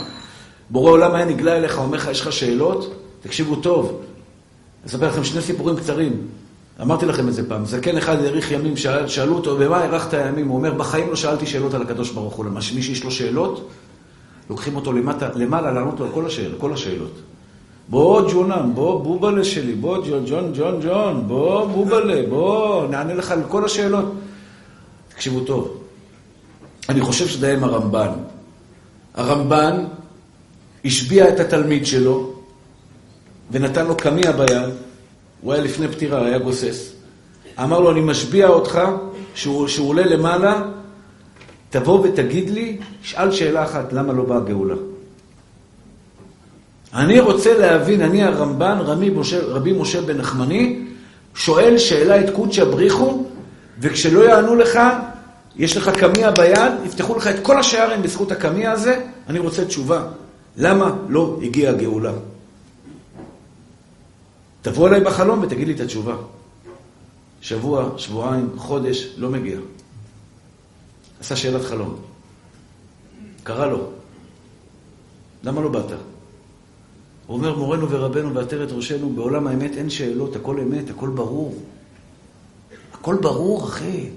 [0.71, 2.95] בורא עולם היה נגלה אליך, אומר לך, יש לך שאלות?
[3.23, 4.01] תקשיבו טוב.
[4.87, 6.17] אספר לכם שני סיפורים קצרים.
[6.83, 7.67] אמרתי לכם את זה פעם.
[7.67, 10.49] זקן אחד האריך ימים, שאל, שאלו אותו, במה הארכת הימים?
[10.49, 12.45] הוא אומר, בחיים לא שאלתי שאלות על הקדוש ברוך הוא.
[12.45, 13.69] למה שמי שיש לו שאלות,
[14.51, 17.13] לוקחים אותו למטה, למעלה לענות לו על כל, השאל, כל השאלות.
[17.89, 23.31] בוא ג'ונם, בוא בובלה שלי, בוא ג'ון, ג'ון, ג'ון, ג'ון, בוא בובלה, בוא, נענה לך
[23.31, 24.15] על כל השאלות.
[25.09, 25.81] תקשיבו טוב,
[26.89, 28.09] אני חושב שזה עם הרמב"ן.
[29.15, 29.85] הרמב"ן
[30.85, 32.33] השביע את התלמיד שלו
[33.51, 34.71] ונתן לו קמיע ביד,
[35.41, 36.93] הוא היה לפני פטירה, היה גוסס.
[37.63, 38.81] אמר לו, אני משביע אותך,
[39.35, 40.63] שהוא, שהוא עולה למעלה,
[41.71, 44.75] תבוא ותגיד לי, שאל שאלה אחת, למה לא באה גאולה?
[46.95, 50.83] אני רוצה להבין, אני הרמב"ן, רבי משה, רבי משה בן נחמני,
[51.35, 53.25] שואל שאלה את קודשא בריחו,
[53.81, 54.79] וכשלא יענו לך,
[55.57, 60.03] יש לך קמיע ביד, יפתחו לך את כל השערים בזכות הקמיע הזה, אני רוצה תשובה.
[60.57, 62.13] למה לא הגיעה הגאולה?
[64.63, 66.15] תבוא אליי בחלום ותגיד לי את התשובה.
[67.41, 69.57] שבוע, שבועיים, חודש, לא מגיע.
[71.21, 71.97] עשה שאלת חלום.
[73.43, 73.87] קרא לו.
[75.45, 75.91] למה לא באת?
[77.27, 81.55] הוא אומר, מורנו ורבנו ועטרת ראשנו, בעולם האמת אין שאלות, הכל אמת, הכל ברור.
[82.93, 84.09] הכל ברור, אחי.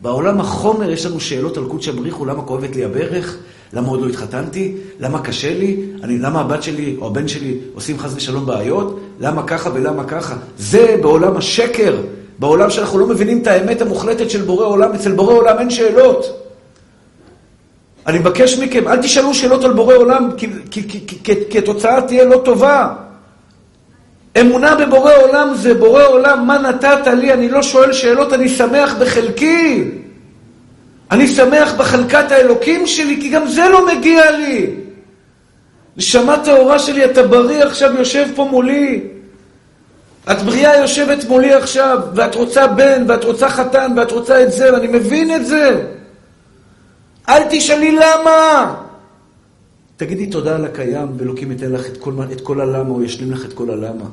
[0.00, 3.36] בעולם החומר יש לנו שאלות על קודשא בריחו, למה כואבת לי הברך?
[3.72, 4.76] למה עוד לא התחתנתי?
[5.00, 5.90] למה קשה לי?
[6.02, 9.00] אני, למה הבת שלי או הבן שלי עושים חס ושלום בעיות?
[9.20, 10.36] למה ככה ולמה ככה?
[10.58, 12.00] זה בעולם השקר,
[12.38, 14.92] בעולם שאנחנו לא מבינים את האמת המוחלטת של בורא עולם.
[14.92, 16.44] אצל בורא עולם אין שאלות.
[18.06, 22.24] אני מבקש מכם, אל תשאלו שאלות על בורא עולם, כי, כי, כי, כי, התוצאה תהיה
[22.24, 22.88] לא טובה.
[24.40, 27.32] אמונה בבורא עולם זה בורא עולם, מה נתת לי?
[27.32, 29.90] אני לא שואל שאלות, אני שמח בחלקי.
[31.10, 34.70] אני שמח בחלקת האלוקים שלי, כי גם זה לא מגיע לי.
[35.96, 39.17] נשמה טהורה שלי, אתה בריא עכשיו, יושב פה מולי.
[40.32, 44.72] את בריאה יושבת מולי עכשיו, ואת רוצה בן, ואת רוצה חתן, ואת רוצה את זה,
[44.72, 45.82] ואני מבין את זה.
[47.28, 48.74] אל תשאלי למה.
[49.96, 53.44] תגידי תודה על הקיים, ואלוקים ייתן לך את כל, את כל הלמה, או ישלים לך
[53.44, 54.04] את כל הלמה.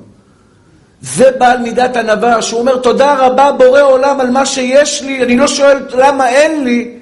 [1.01, 5.37] זה בעל מידת ענווה, שהוא אומר תודה רבה בורא עולם על מה שיש לי, אני
[5.37, 6.97] לא שואל למה אין לי.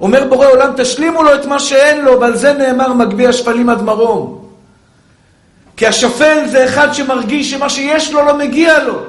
[0.00, 3.82] אומר בורא עולם תשלימו לו את מה שאין לו, ועל זה נאמר מגביה שפלים עד
[3.82, 4.43] מרום.
[5.76, 9.02] כי השפל זה אחד שמרגיש שמה שיש לו לא מגיע לו.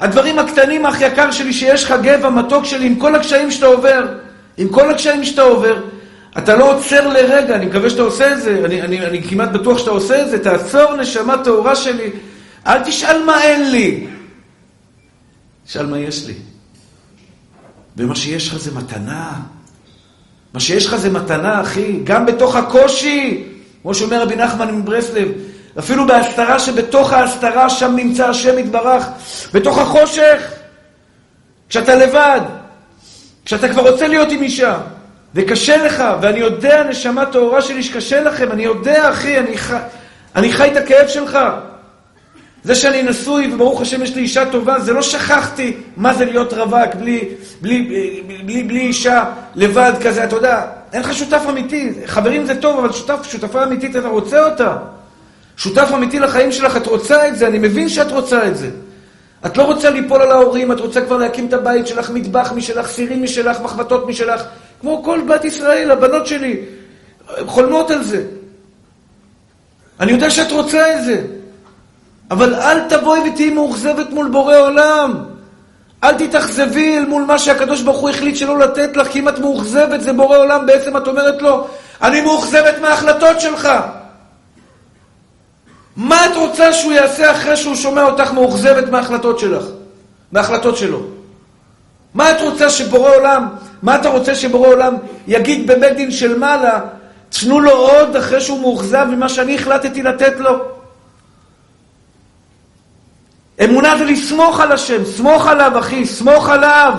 [0.00, 4.06] הדברים הקטנים, אח יקר שלי, שיש לך גבע מתוק שלי, עם כל הקשיים שאתה עובר,
[4.56, 5.82] עם כל הקשיים שאתה עובר,
[6.38, 9.78] אתה לא עוצר לרגע, אני מקווה שאתה עושה את זה, אני, אני, אני כמעט בטוח
[9.78, 12.10] שאתה עושה את זה, תעצור נשמה טהורה שלי,
[12.66, 14.06] אל תשאל מה אין לי,
[15.66, 16.34] תשאל מה יש לי.
[17.96, 19.32] ומה שיש לך זה מתנה.
[20.54, 23.44] מה שיש לך זה מתנה, אחי, גם בתוך הקושי,
[23.86, 25.28] כמו שאומר רבי נחמן מברסלב,
[25.78, 29.06] אפילו בהסתרה שבתוך ההסתרה, שם נמצא השם יתברך,
[29.52, 30.52] בתוך החושך,
[31.68, 32.40] כשאתה לבד.
[33.44, 34.78] כשאתה כבר רוצה להיות עם אישה,
[35.34, 39.72] וקשה לך, ואני יודע, נשמה טהורה שלי, שקשה לכם, אני יודע, אחי, אני, ח...
[40.36, 41.38] אני חי את הכאב שלך.
[42.66, 46.52] זה שאני נשוי, וברוך השם יש לי אישה טובה, זה לא שכחתי מה זה להיות
[46.52, 47.28] רווק בלי,
[47.60, 51.92] בלי, בלי, בלי, בלי אישה לבד כזה, אתה יודע, אין לך שותף אמיתי.
[52.06, 54.76] חברים זה טוב, אבל שותף, שותפה אמיתית, אתה רוצה אותה.
[55.56, 58.70] שותף אמיתי לחיים שלך, את רוצה את זה, אני מבין שאת רוצה את זה.
[59.46, 62.86] את לא רוצה ליפול על ההורים, את רוצה כבר להקים את הבית שלך, מטבח משלך,
[62.86, 64.42] סירים משלך, מחבטות משלך,
[64.80, 66.56] כמו כל בת ישראל, הבנות שלי,
[67.46, 68.24] חולמות על זה.
[70.00, 71.22] אני יודע שאת רוצה את זה,
[72.30, 75.24] אבל אל תבואי ותהיי מאוכזבת מול בורא עולם.
[76.04, 79.38] אל תתאכזבי אל מול מה שהקדוש ברוך הוא החליט שלא לתת לך, כי אם את
[79.38, 81.66] מאוכזבת זה בורא עולם, בעצם את אומרת לו,
[82.02, 83.68] אני מאוכזבת מההחלטות שלך.
[85.96, 89.64] מה את רוצה שהוא יעשה אחרי שהוא שומע אותך מאוכזבת מההחלטות שלך?
[90.32, 91.02] מההחלטות שלו?
[92.14, 93.48] מה את רוצה שבורא עולם,
[93.82, 94.96] מה אתה רוצה שבורא עולם
[95.28, 96.80] יגיד בבית דין של מעלה,
[97.28, 100.75] תנו לו עוד אחרי שהוא מאוכזב ממה שאני החלטתי לתת לו?
[103.64, 106.94] אמונה זה לסמוך על השם, סמוך עליו אחי, סמוך עליו.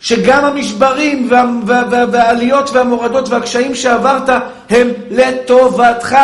[0.00, 4.28] שגם המשברים וה, וה, וה, והעליות והמורדות והקשיים שעברת
[4.70, 6.16] הם לטובתך.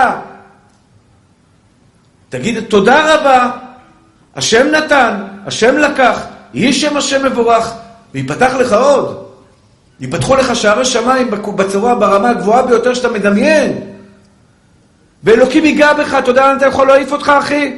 [2.28, 3.51] תגיד תודה רבה,
[4.36, 5.16] השם נתן,
[5.47, 6.20] השם לקח,
[6.55, 7.72] יהי שם השם מבורך,
[8.14, 9.26] ויפתח לך עוד.
[10.01, 13.80] ייפתחו לך שערי שמיים בצורה, ברמה הגבוהה ביותר שאתה מדמיין.
[15.24, 17.76] ואלוקים ייגע בך, אתה יודע לאן אתה יכול להעיף אותך, אחי?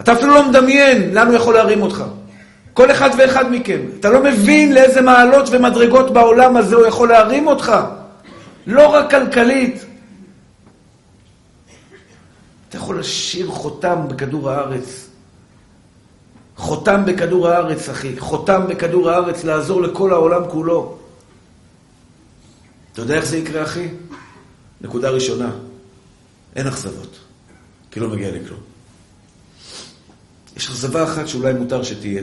[0.00, 2.04] אתה אפילו לא מדמיין לאן הוא יכול להרים אותך.
[2.72, 3.80] כל אחד ואחד מכם.
[4.00, 7.72] אתה לא מבין לאיזה מעלות ומדרגות בעולם הזה הוא יכול להרים אותך.
[8.66, 9.84] לא רק כלכלית.
[12.68, 15.08] אתה יכול לשאיר חותם בכדור הארץ.
[16.56, 18.18] חותם בכדור הארץ, אחי.
[18.18, 20.96] חותם בכדור הארץ לעזור לכל העולם כולו.
[22.92, 23.88] אתה יודע איך זה יקרה, אחי?
[24.80, 25.50] נקודה ראשונה,
[26.56, 27.18] אין אכזבות,
[27.90, 28.65] כי לא מגיע לכלום.
[30.56, 32.22] יש אכזבה אחת שאולי מותר שתהיה,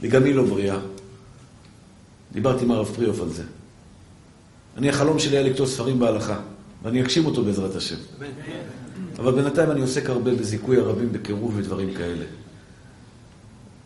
[0.00, 0.78] וגם היא לא בריאה.
[2.32, 3.42] דיברתי עם הרב פריאוף על זה.
[4.76, 6.40] אני, החלום שלי היה לכתוב ספרים בהלכה,
[6.82, 7.96] ואני אגשים אותו בעזרת השם.
[9.18, 12.24] אבל בינתיים אני עוסק הרבה בזיכוי הרבים, בקירוב ודברים כאלה.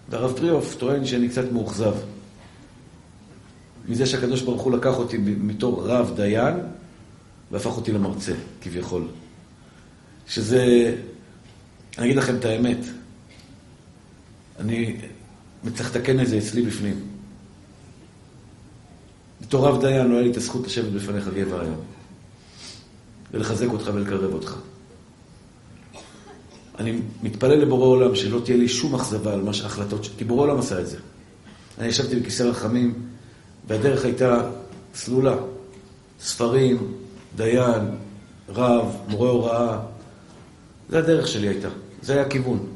[0.08, 1.94] והרב פריאוף טוען שאני קצת מאוכזב.
[3.88, 6.54] מזה שהקדוש ברוך הוא לקח אותי מתור רב דיין
[7.50, 9.02] והפך אותי למרצה, כביכול.
[10.26, 10.94] שזה,
[11.98, 12.78] אני אגיד לכם את האמת,
[14.58, 14.96] אני
[15.74, 17.00] צריך לתקן את זה אצלי בפנים.
[19.40, 21.80] בתור רב דיין לא היה לי את הזכות לשבת בפניך גבר היום,
[23.32, 24.56] ולחזק אותך ולקרב אותך.
[26.78, 30.58] אני מתפלל לבורא עולם שלא תהיה לי שום אכזבה על מה שההחלטות, כי בורא עולם
[30.58, 30.98] עשה את זה.
[31.78, 32.94] אני ישבתי בכיסא רחמים,
[33.68, 34.50] והדרך הייתה
[34.94, 35.36] סלולה.
[36.20, 36.92] ספרים,
[37.36, 37.82] דיין,
[38.48, 39.80] רב, מורה הוראה.
[40.88, 41.68] זה הדרך שלי הייתה,
[42.02, 42.73] זה היה הכיוון.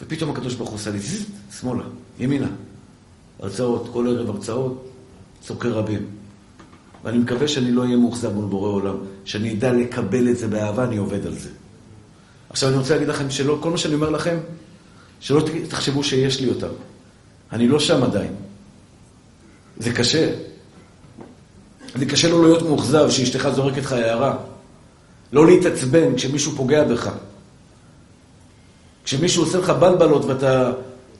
[0.00, 1.24] ופתאום הקדוש ברוך הוא עושה לי זז,
[1.60, 1.82] שמאלה,
[2.18, 2.48] ימינה.
[3.40, 4.90] הרצאות, כל ערב הרצאות,
[5.42, 6.06] צורכי רבים.
[7.04, 10.84] ואני מקווה שאני לא אהיה מאוכזב מול בורא עולם, שאני אדע לקבל את זה באהבה,
[10.84, 11.48] אני עובד על זה.
[12.50, 14.36] עכשיו אני רוצה להגיד לכם שלא, כל מה שאני אומר לכם,
[15.20, 16.72] שלא תחשבו שיש לי אותם.
[17.52, 18.32] אני לא שם עדיין.
[19.78, 20.34] זה קשה.
[21.94, 24.36] זה קשה לא להיות מאוכזב שאשתך זורקת לך הערה.
[25.32, 27.10] לא להתעצבן כשמישהו פוגע בך.
[29.08, 30.72] כשמישהו עושה לך בלבלות ואתה...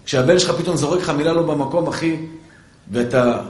[0.05, 2.17] כשהבן שלך פתאום זורק לך מילה לא במקום, אחי,
[2.91, 3.43] ואתה,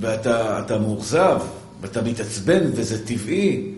[0.00, 1.40] ואתה אתה מאוכזב,
[1.80, 3.72] ואתה מתעצבן, וזה טבעי.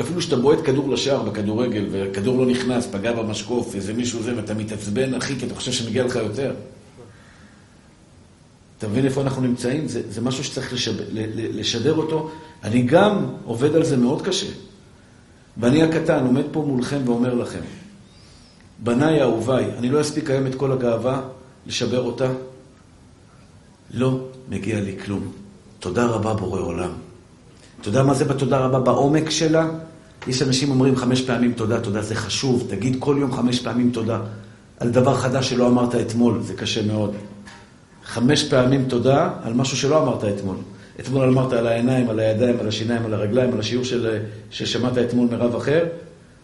[0.00, 4.54] אפילו שאתה בועט כדור לשער בכדורגל, וכדור לא נכנס, פגע במשקוף, איזה מישהו זה, ואתה
[4.54, 6.54] מתעצבן, אחי, כי אתה חושב שמגיע לך יותר.
[8.78, 9.88] אתה מבין איפה אנחנו נמצאים?
[9.88, 12.30] זה, זה משהו שצריך לשדר, לשדר אותו.
[12.64, 14.69] אני גם עובד על זה מאוד קשה.
[15.60, 17.60] ואני הקטן עומד פה מולכם ואומר לכם,
[18.78, 21.20] בניי אהוביי, אני לא אספיק היום את כל הגאווה,
[21.66, 22.28] לשבר אותה.
[23.94, 25.32] לא מגיע לי כלום.
[25.78, 26.90] תודה רבה בורא עולם.
[27.80, 28.80] אתה יודע מה זה בתודה רבה?
[28.80, 29.68] בעומק שלה,
[30.26, 34.20] יש אנשים אומרים חמש פעמים תודה, תודה זה חשוב, תגיד כל יום חמש פעמים תודה.
[34.80, 37.14] על דבר חדש שלא אמרת אתמול, זה קשה מאוד.
[38.04, 40.56] חמש פעמים תודה על משהו שלא אמרת אתמול.
[41.00, 44.18] אתמול אמרת על העיניים, על הידיים, על השיניים, על הרגליים, על השיעור של,
[44.50, 45.84] ששמעת אתמול מרב אחר.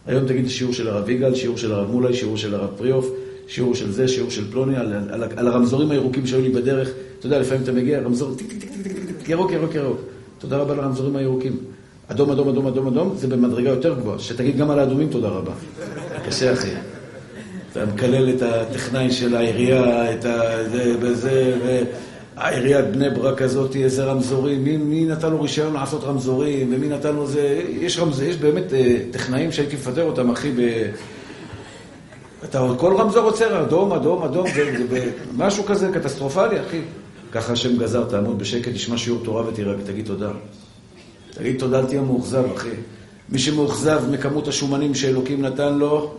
[0.07, 3.09] היום תגיד שיעור של הרב יגאל, שיעור של הרב מולי, שיעור של הרב פריאוף,
[3.47, 6.89] שיעור של זה, שיעור של פלוני, על, על, על הרמזורים הירוקים שהיו לי בדרך.
[7.19, 9.97] אתה יודע, לפעמים אתה מגיע, רמזור, טיק, טיק, טיק, טיק, טיק, טיק, ירוק, ירוק, ירוק.
[10.39, 11.57] תודה רבה לרמזורים הירוקים.
[12.07, 14.19] אדום, אדום, אדום, אדום, אדום, זה במדרגה יותר גבוהה.
[14.19, 15.51] שתגיד גם על האדומים תודה רבה.
[16.25, 16.69] קשה, אחי.
[17.71, 20.39] אתה מקלל את הטכנאי של העירייה, את ה...
[20.71, 21.55] זה וזה,
[22.37, 27.15] והעיריית בני ברק הזאת, איזה רמזורים, מי, מי נתן לו רישיון לעשות רמזורים, ומי נתן
[27.15, 27.61] לו זה...
[27.81, 28.21] יש, רמז...
[28.21, 30.61] יש באמת אה, טכנאים שהייתי מפטר אותם, אחי, ב...
[32.43, 36.81] אתה, כל רמזור עוצר, אדום, אדום, אדום, זה, זה משהו כזה קטסטרופלי, אחי.
[37.31, 40.31] ככה השם גזר, תעמוד בשקט, תשמע שיעור תורה ותירא, ותגיד תודה.
[41.33, 42.69] תגיד תודה, אל תהיה מאוכזב, אחי.
[43.29, 46.15] מי שמאוכזב מכמות השומנים שאלוקים נתן לו,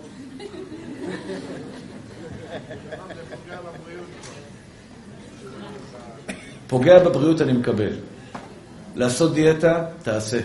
[6.68, 7.92] פוגע בבריאות אני מקבל.
[8.96, 10.40] לעשות דיאטה, תעשה.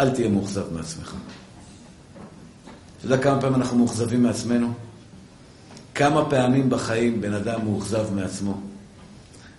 [0.00, 1.14] אל תהיה מאוכזב מעצמך.
[2.98, 4.72] אתה יודע כמה פעמים אנחנו מאוכזבים מעצמנו?
[5.94, 8.60] כמה פעמים בחיים בן אדם מאוכזב מעצמו?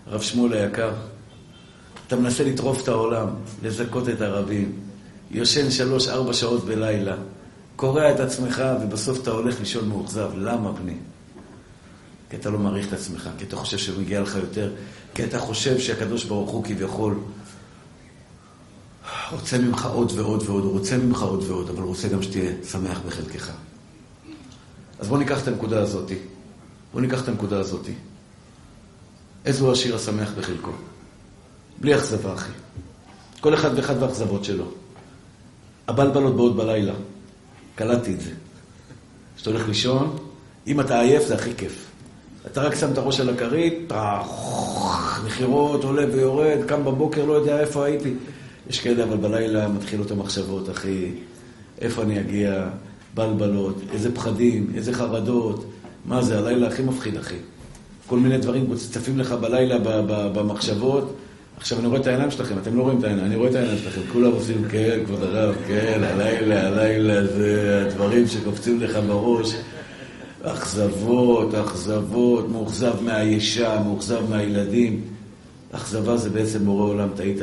[0.07, 0.93] הרב שמואל היקר,
[2.07, 3.27] אתה מנסה לטרוף את העולם,
[3.63, 4.71] לזכות את הרבים,
[5.31, 7.15] יושן שלוש-ארבע שעות בלילה,
[7.75, 10.29] קורע את עצמך ובסוף אתה הולך לישון מאוכזב.
[10.37, 10.95] למה, בני?
[12.29, 14.73] כי אתה לא מעריך את עצמך, כי אתה חושב שמגיע לך יותר,
[15.13, 17.19] כי אתה חושב שהקדוש ברוך הוא כביכול
[19.31, 22.51] רוצה ממך עוד ועוד ועוד, הוא רוצה ממך עוד ועוד, אבל הוא רוצה גם שתהיה
[22.71, 23.51] שמח בחלקך.
[24.99, 26.11] אז בואו ניקח את הנקודה הזאת.
[26.91, 27.89] בואו ניקח את הנקודה הזאת.
[29.45, 30.71] איזו השיר השמח בחלקו?
[31.81, 32.51] בלי אכזבה, אחי.
[33.41, 34.71] כל אחד ואחד והאכזבות שלו.
[35.87, 36.93] הבלבלות באות בלילה.
[37.75, 38.31] קלטתי את זה.
[39.35, 40.17] כשאתה הולך לישון,
[40.67, 41.84] אם אתה עייף זה הכי כיף.
[42.51, 43.91] אתה רק שם את הראש על הכרית,
[45.25, 48.13] מכירות, עולה ויורד, קם בבוקר, לא יודע איפה הייתי.
[48.69, 51.11] יש כאלה, אבל בלילה מתחילות המחשבות, אחי,
[51.81, 52.67] איפה אני אגיע,
[53.13, 55.65] בלבלות, איזה פחדים, איזה חרדות.
[56.05, 57.35] מה זה, הלילה הכי מפחיד, אחי.
[58.07, 59.77] כל מיני דברים צפים לך בלילה
[60.33, 61.15] במחשבות.
[61.57, 63.77] עכשיו אני רואה את העיניים שלכם, אתם לא רואים את העיניים, אני רואה את העיניים
[63.77, 69.55] שלכם, כולם עושים כן, כבוד הרב, כן, הלילה, הלילה, זה הדברים שקופצים לך בראש.
[70.45, 75.01] אכזבות, אכזבות, מאוכזב מהאישה, מאוכזב מהילדים.
[75.71, 77.37] אכזבה זה בעצם בורא עולם, טעית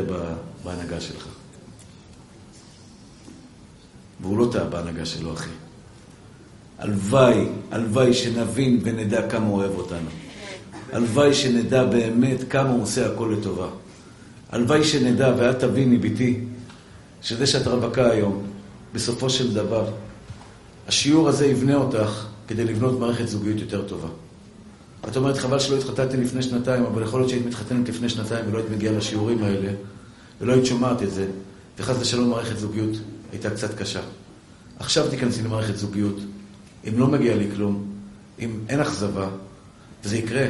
[0.64, 1.26] בהנהגה שלך.
[4.20, 5.50] והוא לא טעה בהנהגה שלו, אחי.
[6.78, 10.08] הלוואי, הלוואי שנבין ונדע כמה הוא אוהב אותנו.
[10.92, 13.68] הלוואי שנדע באמת כמה הוא עושה הכל לטובה.
[14.50, 16.40] הלוואי שנדע, ואת תביני, בתי,
[17.22, 18.42] שזה שאת רווקה היום,
[18.94, 19.84] בסופו של דבר,
[20.88, 24.08] השיעור הזה יבנה אותך כדי לבנות מערכת זוגיות יותר טובה.
[25.08, 28.58] את אומרת, חבל שלא התחתנתי לפני שנתיים, אבל יכול להיות שהיית מתחתנת לפני שנתיים ולא
[28.58, 29.72] היית מגיעה לשיעורים האלה,
[30.40, 31.26] ולא היית שומעת את זה,
[31.78, 32.96] וחס ושלום מערכת זוגיות
[33.32, 34.00] הייתה קצת קשה.
[34.78, 36.16] עכשיו תיכנסי למערכת זוגיות,
[36.88, 37.84] אם לא מגיע לי כלום,
[38.40, 39.28] אם אין אכזבה,
[40.04, 40.46] וזה יקרה.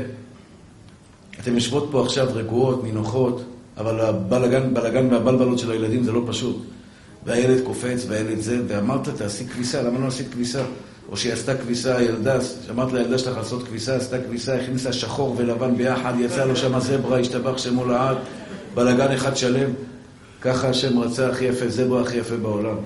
[1.41, 3.43] אתן יושבות פה עכשיו רגועות, נינוחות,
[3.77, 6.57] אבל הבלגן, בלגן והבלבלות של הילדים זה לא פשוט.
[7.25, 10.65] והילד קופץ, והילד זה, ואמרת, תעשי כביסה, למה לא עשית כביסה?
[11.13, 15.77] או שהיא עשתה כביסה, הילדה, שאמרת לילדה שלך לעשות כביסה, עשתה כביסה, הכניסה שחור ולבן
[15.77, 18.17] ביחד, יצא לו שם זברה, השתבח שמו לעד,
[18.75, 19.71] בלגן אחד שלם.
[20.41, 22.77] ככה השם רצה הכי יפה, זברה הכי יפה בעולם.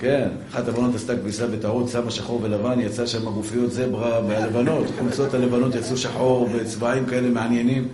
[0.00, 5.34] כן, אחת הבנות עשתה כביסה בטעות, שמה שחור ולבן, יצא שם גופיות זברה מהלבנות, חולצות
[5.34, 7.88] הלבנות יצאו שחור בצבעים כאלה מעניינים.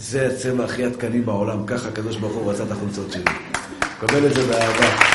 [0.00, 3.24] זה הצבע הכי עדכני בעולם, ככה הקדוש ברוך הוא רצה את החולצות שלי.
[4.00, 5.13] קבל את זה באהבה.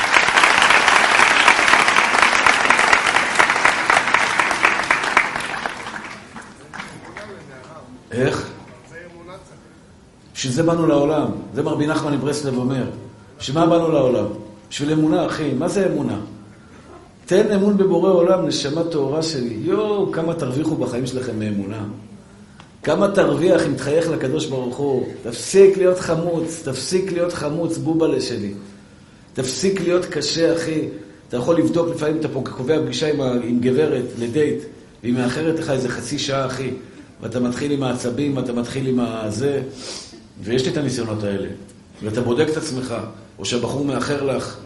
[8.20, 8.50] איך?
[10.34, 11.30] בשביל זה באנו לעולם.
[11.54, 12.84] זה מרבי נחמן מברסלב אומר.
[13.38, 14.26] בשביל מה באנו לעולם?
[14.70, 15.52] בשביל אמונה, אחי.
[15.52, 16.20] מה זה אמונה?
[17.26, 19.58] תן אמון בבורא עולם, נשמה טהורה שלי.
[19.60, 21.84] יואו, כמה תרוויחו בחיים שלכם מאמונה.
[22.82, 25.06] כמה תרוויח אם תחייך לקדוש ברוך הוא.
[25.22, 28.52] תפסיק להיות חמוץ, תפסיק להיות חמוץ, בובלה שלי.
[29.32, 30.88] תפסיק להיות קשה, אחי.
[31.28, 34.58] אתה יכול לבדוק, לפעמים אתה פה קובע פגישה עם, עם גברת לדייט,
[35.02, 36.70] והיא מאחרת לך איזה חצי שעה, אחי.
[37.22, 39.62] ואתה מתחיל עם העצבים, ואתה מתחיל עם הזה,
[40.42, 41.48] ויש לי את הניסיונות האלה.
[42.02, 42.94] ואתה בודק את עצמך,
[43.38, 44.56] או שהבחור מאחר לך.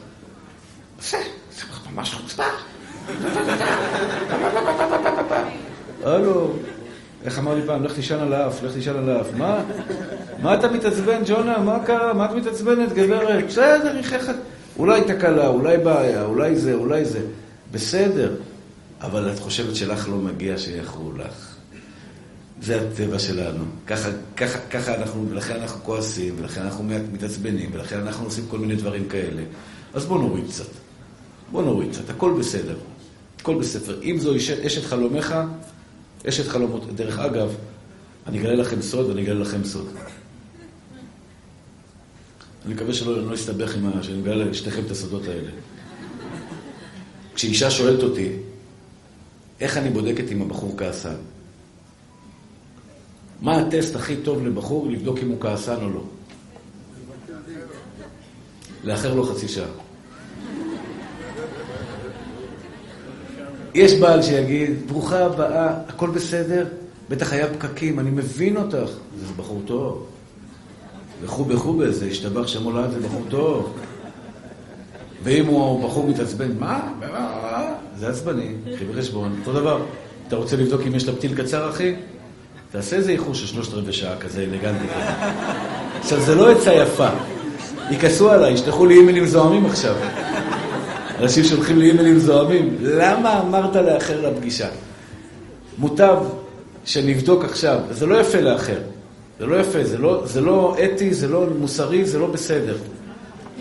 [1.02, 1.18] זה,
[1.56, 2.44] זה ממש חוצפה.
[6.04, 6.52] הלו,
[7.24, 9.26] איך אמר לי פעם, לך תישן על האף, לך תישן על האף.
[9.36, 9.62] מה?
[10.42, 11.58] מה אתה מתעצבן, ג'ונה?
[11.58, 12.12] מה קרה?
[12.12, 13.46] מה את מתעצבנת, גברת?
[13.46, 14.30] בסדר, יחייך.
[14.78, 17.20] אולי תקלה, אולי בעיה, אולי זה, אולי זה.
[17.72, 18.34] בסדר.
[19.00, 21.53] אבל את חושבת שלך לא מגיע שיחרו לך.
[22.62, 23.64] זה הטבע שלנו.
[23.86, 28.76] ככה, ככה, ככה אנחנו, ולכן אנחנו כועסים, ולכן אנחנו מתעצבנים, ולכן אנחנו עושים כל מיני
[28.76, 29.42] דברים כאלה.
[29.94, 30.68] אז בואו נוריד קצת.
[31.52, 32.76] בואו נוריד קצת, הכל בסדר.
[33.40, 34.02] הכל בספר.
[34.02, 35.34] אם זו אשת, חלומך,
[36.28, 36.94] אשת חלומות.
[36.94, 37.54] דרך אגב,
[38.26, 39.86] אני אגלה לכם סוד ואני אגלה לכם סוד.
[42.66, 44.02] אני מקווה שלא לא אסתבך עם ה...
[44.02, 45.50] שאני אגלה לשניכם את הסודות האלה.
[47.34, 48.32] כשאישה שואלת אותי,
[49.60, 51.14] איך אני בודקת אם הבחור כעסן?
[53.44, 56.00] מה הטסט הכי טוב לבחור לבדוק אם הוא כעסן או לא?
[58.84, 59.68] לאחר לו חצי שעה.
[63.74, 66.66] יש בעל שיגיד, ברוכה הבאה, הכל בסדר?
[67.08, 68.90] בטח היה פקקים, אני מבין אותך.
[69.18, 70.06] זה בחור טוב.
[71.22, 73.74] וחובה חובה, זה השתבח שם הולד, זה בחור טוב.
[75.22, 76.92] ואם הוא בחור מתעצבן, מה?
[77.96, 79.84] זה עצבני, קחי בחשבון, אותו דבר.
[80.28, 81.94] אתה רוצה לבדוק אם יש לה פתיל קצר, אחי?
[82.74, 85.28] תעשה איזה איחור של שלושת רבעי שעה כזה אלגנטי כזה.
[86.00, 87.08] עכשיו, זה לא עצה יפה.
[87.90, 89.94] יכעסו עליי, ישלחו לי אימיילים זוהמים עכשיו.
[91.20, 92.76] אנשים שולחים לי אימיילים זוהמים.
[92.80, 94.68] למה אמרת לאחר לפגישה?
[95.78, 96.16] מוטב
[96.84, 98.78] שנבדוק עכשיו, זה לא יפה לאחר.
[99.38, 102.76] זה לא יפה, זה לא, זה לא אתי, זה לא מוסרי, זה לא בסדר.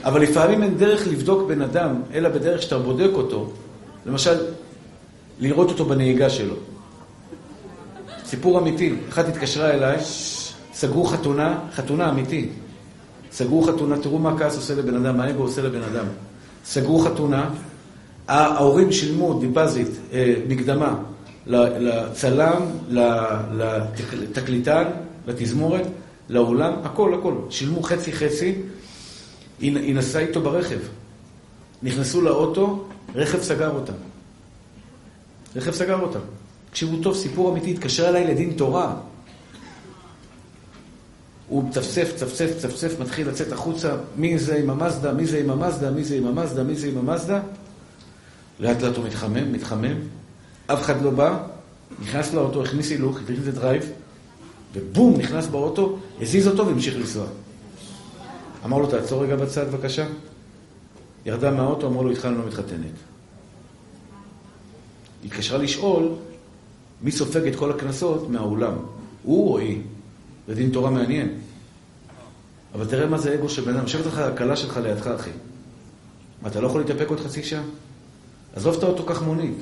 [0.03, 3.51] אבל לפעמים אין דרך לבדוק בן אדם, אלא בדרך שאתה בודק אותו.
[4.05, 4.37] למשל,
[5.39, 6.55] לראות אותו בנהיגה שלו.
[8.33, 9.97] סיפור אמיתי, אחת התקשרה אליי,
[10.73, 12.49] סגרו חתונה, חתונה אמיתית.
[13.31, 16.05] סגרו חתונה, תראו מה הכעס עושה לבן אדם, מה האגו עושה לבן אדם.
[16.65, 17.49] סגרו חתונה,
[18.27, 20.95] ההורים שילמו דיפזית, אה, מקדמה,
[21.47, 22.61] לצלם,
[23.51, 24.83] לתקליטן,
[25.27, 25.87] לתזמורת,
[26.29, 27.33] לאולם, הכל, הכל.
[27.49, 28.55] שילמו חצי-חצי,
[29.59, 30.79] היא נסעה איתו ברכב.
[31.83, 33.93] נכנסו לאוטו, רכב סגר אותם.
[35.55, 36.19] רכב סגר אותם.
[36.73, 38.95] תקשיבו טוב, סיפור אמיתי, התקשר אליי לדין תורה.
[41.47, 45.91] הוא מצפצף, צפצף, צפצף, מתחיל לצאת החוצה, מי זה עם המזדה, מי זה עם המזדה,
[45.91, 47.41] מי זה עם המזדה, מי זה עם המזדה.
[48.59, 49.95] לאט לאט הוא מתחמם, מתחמם,
[50.67, 51.43] אף אחד לא בא,
[52.01, 53.91] נכנס לאוטו, הכניס הילוך, הכניס את drive,
[54.73, 57.25] ובום, נכנס באוטו, הזיז אותו והמשיך לנסוע.
[58.65, 60.05] אמר לו, תעצור רגע בצד בבקשה.
[61.25, 62.93] ירדה מהאוטו, אמרו לו, אני לא מתחתנת.
[65.25, 66.15] התקשרה לשאול
[67.03, 68.73] מי סופג את כל הקנסות מהאולם,
[69.23, 69.81] הוא או היא.
[70.47, 71.29] זה דין תורה מעניין.
[72.73, 73.83] אבל תראה מה זה אגו של בן אדם.
[73.83, 75.29] יושבת לך הכלה שלך לידך, אחי.
[76.41, 77.63] מה, אתה לא יכול להתאפק עוד חצי שעה?
[78.55, 79.57] עזוב את האוטו, קח מונית.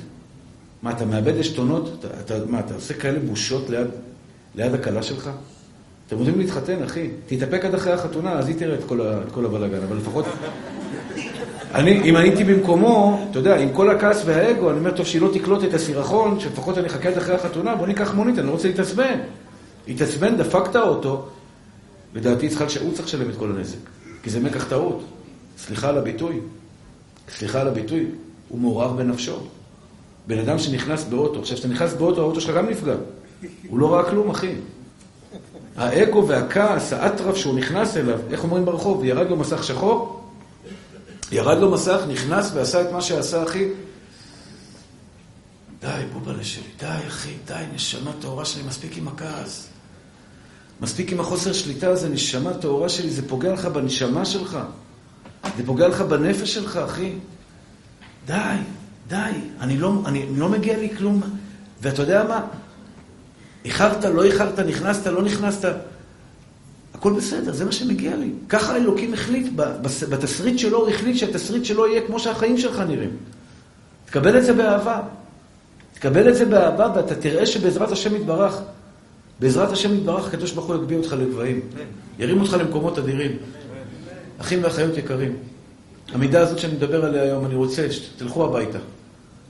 [0.82, 2.04] מה, אתה מאבד עשתונות?
[2.20, 3.86] אתה, מה, אתה עושה כאלה בושות ליד,
[4.54, 5.30] ליד הכלה שלך?
[6.06, 7.10] אתם רוצים להתחתן, אחי?
[7.26, 9.00] תתאפק עד אחרי החתונה, אז היא תראה את כל,
[9.34, 10.24] כל הבלאגן, אבל לפחות...
[11.74, 15.28] אני, אם הייתי במקומו, אתה יודע, עם כל הכעס והאגו, אני אומר, טוב, שהיא לא
[15.32, 18.68] תקלוט את הסירחון, שלפחות אני אחכה עד אחרי החתונה, בוא ניקח מונית, אני לא רוצה
[18.68, 19.18] להתעצבן.
[19.88, 21.24] התעצבן, דפק את האוטו,
[22.14, 22.48] לדעתי
[22.80, 23.78] הוא צריך לשלם את כל הנזק,
[24.22, 25.04] כי זה מקח טעות.
[25.58, 26.40] סליחה על הביטוי,
[27.36, 28.06] סליחה על הביטוי,
[28.48, 29.36] הוא מעורר בנפשו.
[30.26, 32.94] בן אדם שנכנס באוטו, עכשיו, כשאתה נכנס באוטו, האוטו שלך גם נפגע.
[33.68, 34.54] הוא לא ראה כלום, אחי.
[35.76, 40.21] האגו והכעס, האטרף שהוא נכנס אליו, איך אומרים ברחוב, ירד לו מסך שחור,
[41.32, 43.68] ירד לו מסך, נכנס ועשה את מה שעשה, אחי.
[45.80, 49.68] די, בובלה שלי, די, אחי, די, נשמה טהורה שלי, מספיק עם הכעס.
[50.80, 54.58] מספיק עם החוסר שליטה הזה, נשמה טהורה שלי, זה פוגע לך בנשמה שלך.
[55.56, 57.12] זה פוגע לך בנפש שלך, אחי.
[58.26, 58.56] די,
[59.08, 61.22] די, אני לא, אני, לא מגיע לי כלום.
[61.82, 62.46] ואתה יודע מה?
[63.64, 65.74] איחרת, לא איחרת, נכנסת, לא נכנסת.
[67.02, 68.30] הכל בסדר, זה מה שמגיע לי.
[68.48, 69.52] ככה אלוקים החליט,
[70.08, 73.16] בתסריט שלו הוא החליט שהתסריט שלו יהיה כמו שהחיים שלך נראים.
[74.06, 75.00] תקבל את זה באהבה.
[75.94, 78.60] תקבל את זה באהבה ואתה תראה שבעזרת השם יתברך,
[79.40, 81.60] בעזרת השם יתברך, הקדוש ברוך הוא יגביה אותך לגבהים.
[82.18, 83.36] ירים אותך למקומות אדירים.
[84.38, 85.36] אחים ואחיות יקרים,
[86.12, 88.78] המידה הזאת שאני מדבר עליה היום, אני רוצה שתלכו הביתה.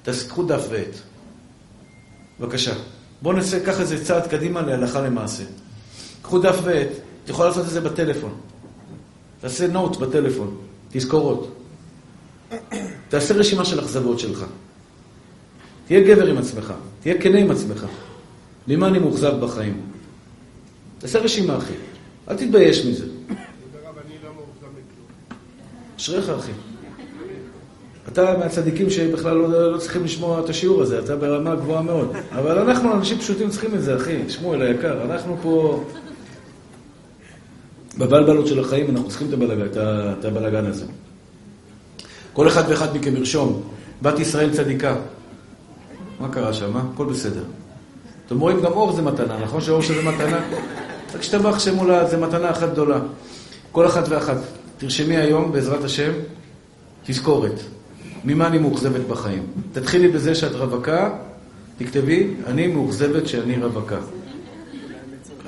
[0.03, 0.97] תקחו דף ועט.
[2.41, 2.73] בבקשה.
[3.23, 5.45] בואו נעשה, קח איזה צעד קדימה להלכה למעשה.
[6.23, 6.89] קחו דף ועט,
[7.25, 8.33] את יכולה לעשות את זה בטלפון.
[9.41, 10.57] תעשה נוט בטלפון,
[10.91, 11.55] תזכורות.
[13.09, 14.45] תעשה רשימה של אכזבות שלך.
[15.87, 17.87] תהיה גבר עם עצמך, תהיה כנה עם עצמך.
[18.69, 19.81] ממה אני מאוכזב בחיים?
[20.99, 21.75] תעשה רשימה, אחי.
[22.29, 23.07] אל תתבייש מזה.
[25.97, 26.53] אשריך, אחי.
[28.09, 32.13] אתה מהצדיקים שבכלל לא, לא צריכים לשמוע את השיעור הזה, אתה ברמה גבוהה מאוד.
[32.33, 34.29] אבל אנחנו, אנשים פשוטים, צריכים את זה, אחי.
[34.29, 35.85] שמואל היקר, אנחנו פה...
[37.99, 39.67] בבלבלות של החיים אנחנו צריכים את הבלגן,
[40.19, 40.85] את הבלגן הזה.
[42.33, 43.63] כל אחד ואחד מכם ירשום,
[44.03, 44.97] בת ישראל צדיקה.
[46.21, 46.77] מה קרה שם?
[46.77, 47.43] הכל בסדר.
[48.27, 50.41] אתם רואים, גם אור זה מתנה, נכון שאור שזה מתנה?
[51.15, 53.01] רק שתבח שמולה, זה מתנה אחת גדולה.
[53.73, 54.37] כל אחת ואחת.
[54.79, 56.13] תרשמי היום, בעזרת השם,
[57.07, 57.61] תזכורת.
[58.25, 59.47] ממה אני מאוכזבת בחיים?
[59.73, 61.11] תתחילי בזה שאת רווקה,
[61.79, 63.99] תכתבי, אני מאוכזבת שאני רווקה.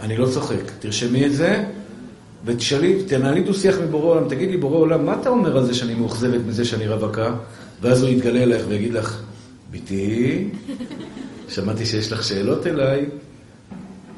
[0.00, 0.70] אני לא צוחק.
[0.78, 1.64] תרשמי את זה,
[2.44, 5.94] ותשאלי, תנהלי דו-שיח מבורא עולם, תגיד לי, בורא עולם, מה אתה אומר על זה שאני
[5.94, 7.34] מאוכזבת מזה שאני רווקה?
[7.80, 9.22] ואז הוא יתגלה אלייך ויגיד לך,
[9.70, 10.48] בתי,
[11.48, 13.04] שמעתי שיש לך שאלות אליי.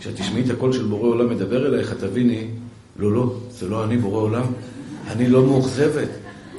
[0.01, 2.45] כשאת תשמעי את הקול של בורא עולם מדבר אלייך, תביני,
[2.99, 4.47] לא, לא, זה לא אני בורא עולם.
[5.11, 6.09] אני לא מאוכזבת.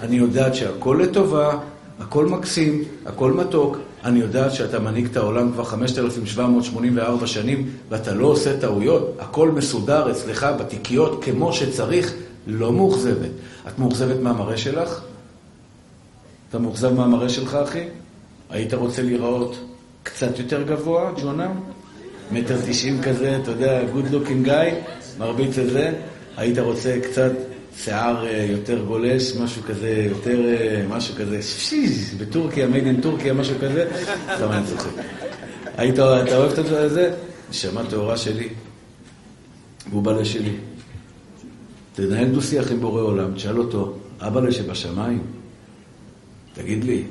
[0.01, 1.59] אני יודעת שהכל לטובה,
[1.99, 3.77] הכל מקסים, הכל מתוק.
[4.07, 9.15] אני יודעת שאתה מנהיג את העולם כבר 5,784 שנים ואתה לא עושה טעויות.
[9.19, 12.13] הכל מסודר אצלך בתיקיות כמו שצריך,
[12.47, 13.29] לא מאוכזבת.
[13.67, 15.01] את מאוכזבת מהמראה שלך?
[16.49, 17.83] אתה מאוכזב מהמראה שלך, אחי?
[18.49, 19.57] היית רוצה להיראות
[20.03, 21.51] קצת יותר גבוה, ג'ונה?
[22.31, 24.73] מטר תשעים כזה, אתה יודע, good looking guy,
[25.19, 25.93] מרביץ את זה?
[26.37, 27.31] היית רוצה קצת
[27.83, 33.33] שיער אה, יותר גולש, משהו כזה, יותר, אה, משהו כזה, שיש, בטורקיה, made in טורקיה,
[33.33, 33.89] משהו כזה?
[34.35, 34.91] סתם אני צוחק.
[35.77, 37.13] היית, אתה אוהב את זה?
[37.49, 38.49] נשמה טהורה שלי,
[39.89, 40.53] והוא בא לשלי.
[41.93, 45.23] תנהל דו-שיח עם בורא עולם, תשאל אותו, אבא שבשמיים,
[46.53, 47.03] תגיד לי,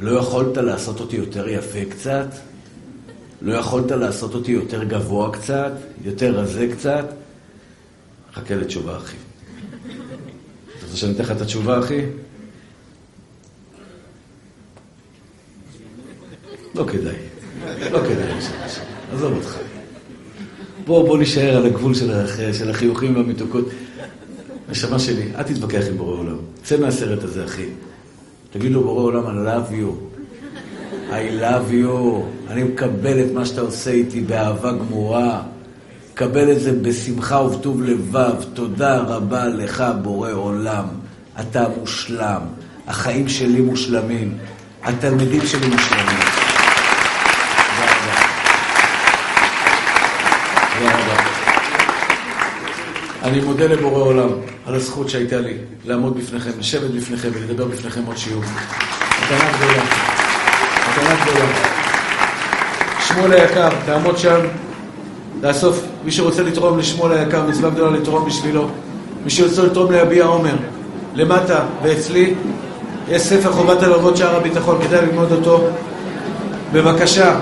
[0.00, 2.26] לא יכולת לעשות אותי יותר יפה קצת?
[3.42, 5.72] לא יכולת לעשות אותי יותר גבוה קצת?
[6.04, 7.04] יותר רזה קצת?
[8.34, 9.16] חכה לתשובה, אחי.
[10.94, 12.00] רוצה שאני אתן לך את התשובה, אחי?
[16.74, 17.14] לא כדאי.
[17.90, 18.32] לא כדאי,
[19.12, 19.56] עזוב אותך.
[20.86, 22.38] בוא, בוא נשאר על הגבול של, הח...
[22.52, 23.64] של החיוכים והמתוקות.
[24.68, 26.36] נשמה שלי, אל תתווכח עם בורא עולם.
[26.62, 27.66] צא מהסרט הזה, אחי.
[28.52, 30.16] תגיד לו, בורא עולם, I love you.
[31.10, 32.22] I love you.
[32.48, 35.42] אני מקבל את מה שאתה עושה איתי באהבה גמורה.
[36.14, 38.34] קבל את זה בשמחה ובטוב לבב.
[38.54, 40.84] תודה רבה לך, בורא עולם.
[41.40, 42.40] אתה מושלם.
[42.86, 44.38] החיים שלי מושלמים.
[44.82, 46.18] התלמידים שלי מושלמים.
[53.22, 54.28] אני מודה לבורא עולם
[54.66, 55.54] על הזכות שהייתה לי
[55.84, 58.42] לעמוד בפניכם, לשבת בפניכם ולדבר בפניכם עוד שיעור.
[58.42, 59.82] מתנה גדולה.
[60.90, 61.46] מתנה גדולה.
[63.00, 64.40] שמואל היקר, תעמוד שם,
[65.44, 68.66] לאסוף, מי שרוצה לתרום לשמואל היקר, מצווה גדולה לתרום בשבילו.
[69.24, 70.54] מי שרוצה לתרום ליביע עומר,
[71.14, 72.34] למטה ואצלי,
[73.08, 75.60] יש ספר חובת הלוות שער הביטחון, כדאי ללמוד אותו.
[76.72, 77.34] בבקשה,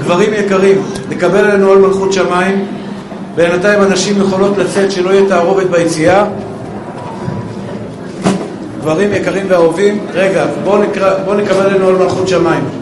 [0.00, 2.66] גברים יקרים, נקבל עלינו עול מלכות שמיים.
[3.36, 6.24] בינתיים הנשים יכולות לצאת שלא יהיה תערובת ביציאה.
[8.80, 10.82] גברים יקרים ואהובים, רגע, בואו
[11.24, 12.79] בוא נקבל עלינו על מלכות שמיים.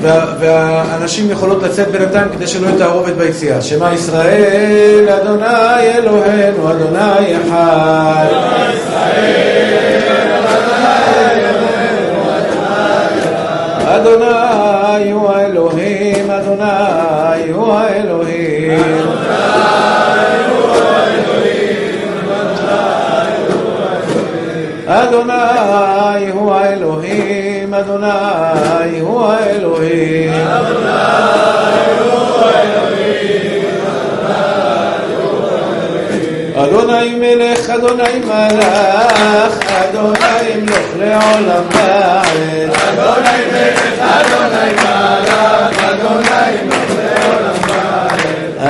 [0.00, 3.62] וה, והנשים יכולות לצאת בינתיים כדי שלא יהיה תערובת ביציאה.
[3.62, 8.26] שמע ישראל, אדוני אלוהינו, אדוני אחד.
[13.84, 19.16] אדוני הוא האלוהים, אדוני הוא האלוהים.
[24.86, 27.05] אדוני הוא האלוהים,
[27.80, 30.32] אדוני הוא האלוהים.
[36.54, 42.76] אדוני מלך, אדוני מלך, אדוני מלוך לעולם בארץ.
[42.88, 47.05] אדוני מלך, אדוני מלך, אדוני בארץ.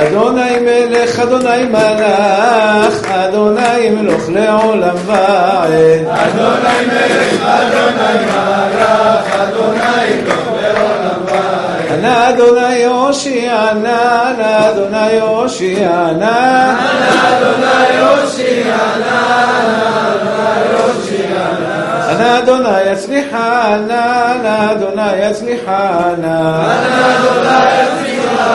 [0.01, 5.71] אדוני מלך, אדוני מלך, אדוני מלוך לעולם ועד.
[6.09, 11.91] אדוני מלך, אדוני מלך, אדוני מלוך לעולם ועד.
[11.99, 16.75] אנא אדוני הושיענה, אנא אדוני הושיענה.
[16.79, 19.47] אנא אדוני הושיענה,
[22.11, 26.17] אנא אדוני יצליחנה, אנא אדוני יצליחנה.
[26.17, 28.06] אנא אדוני יצליחנה.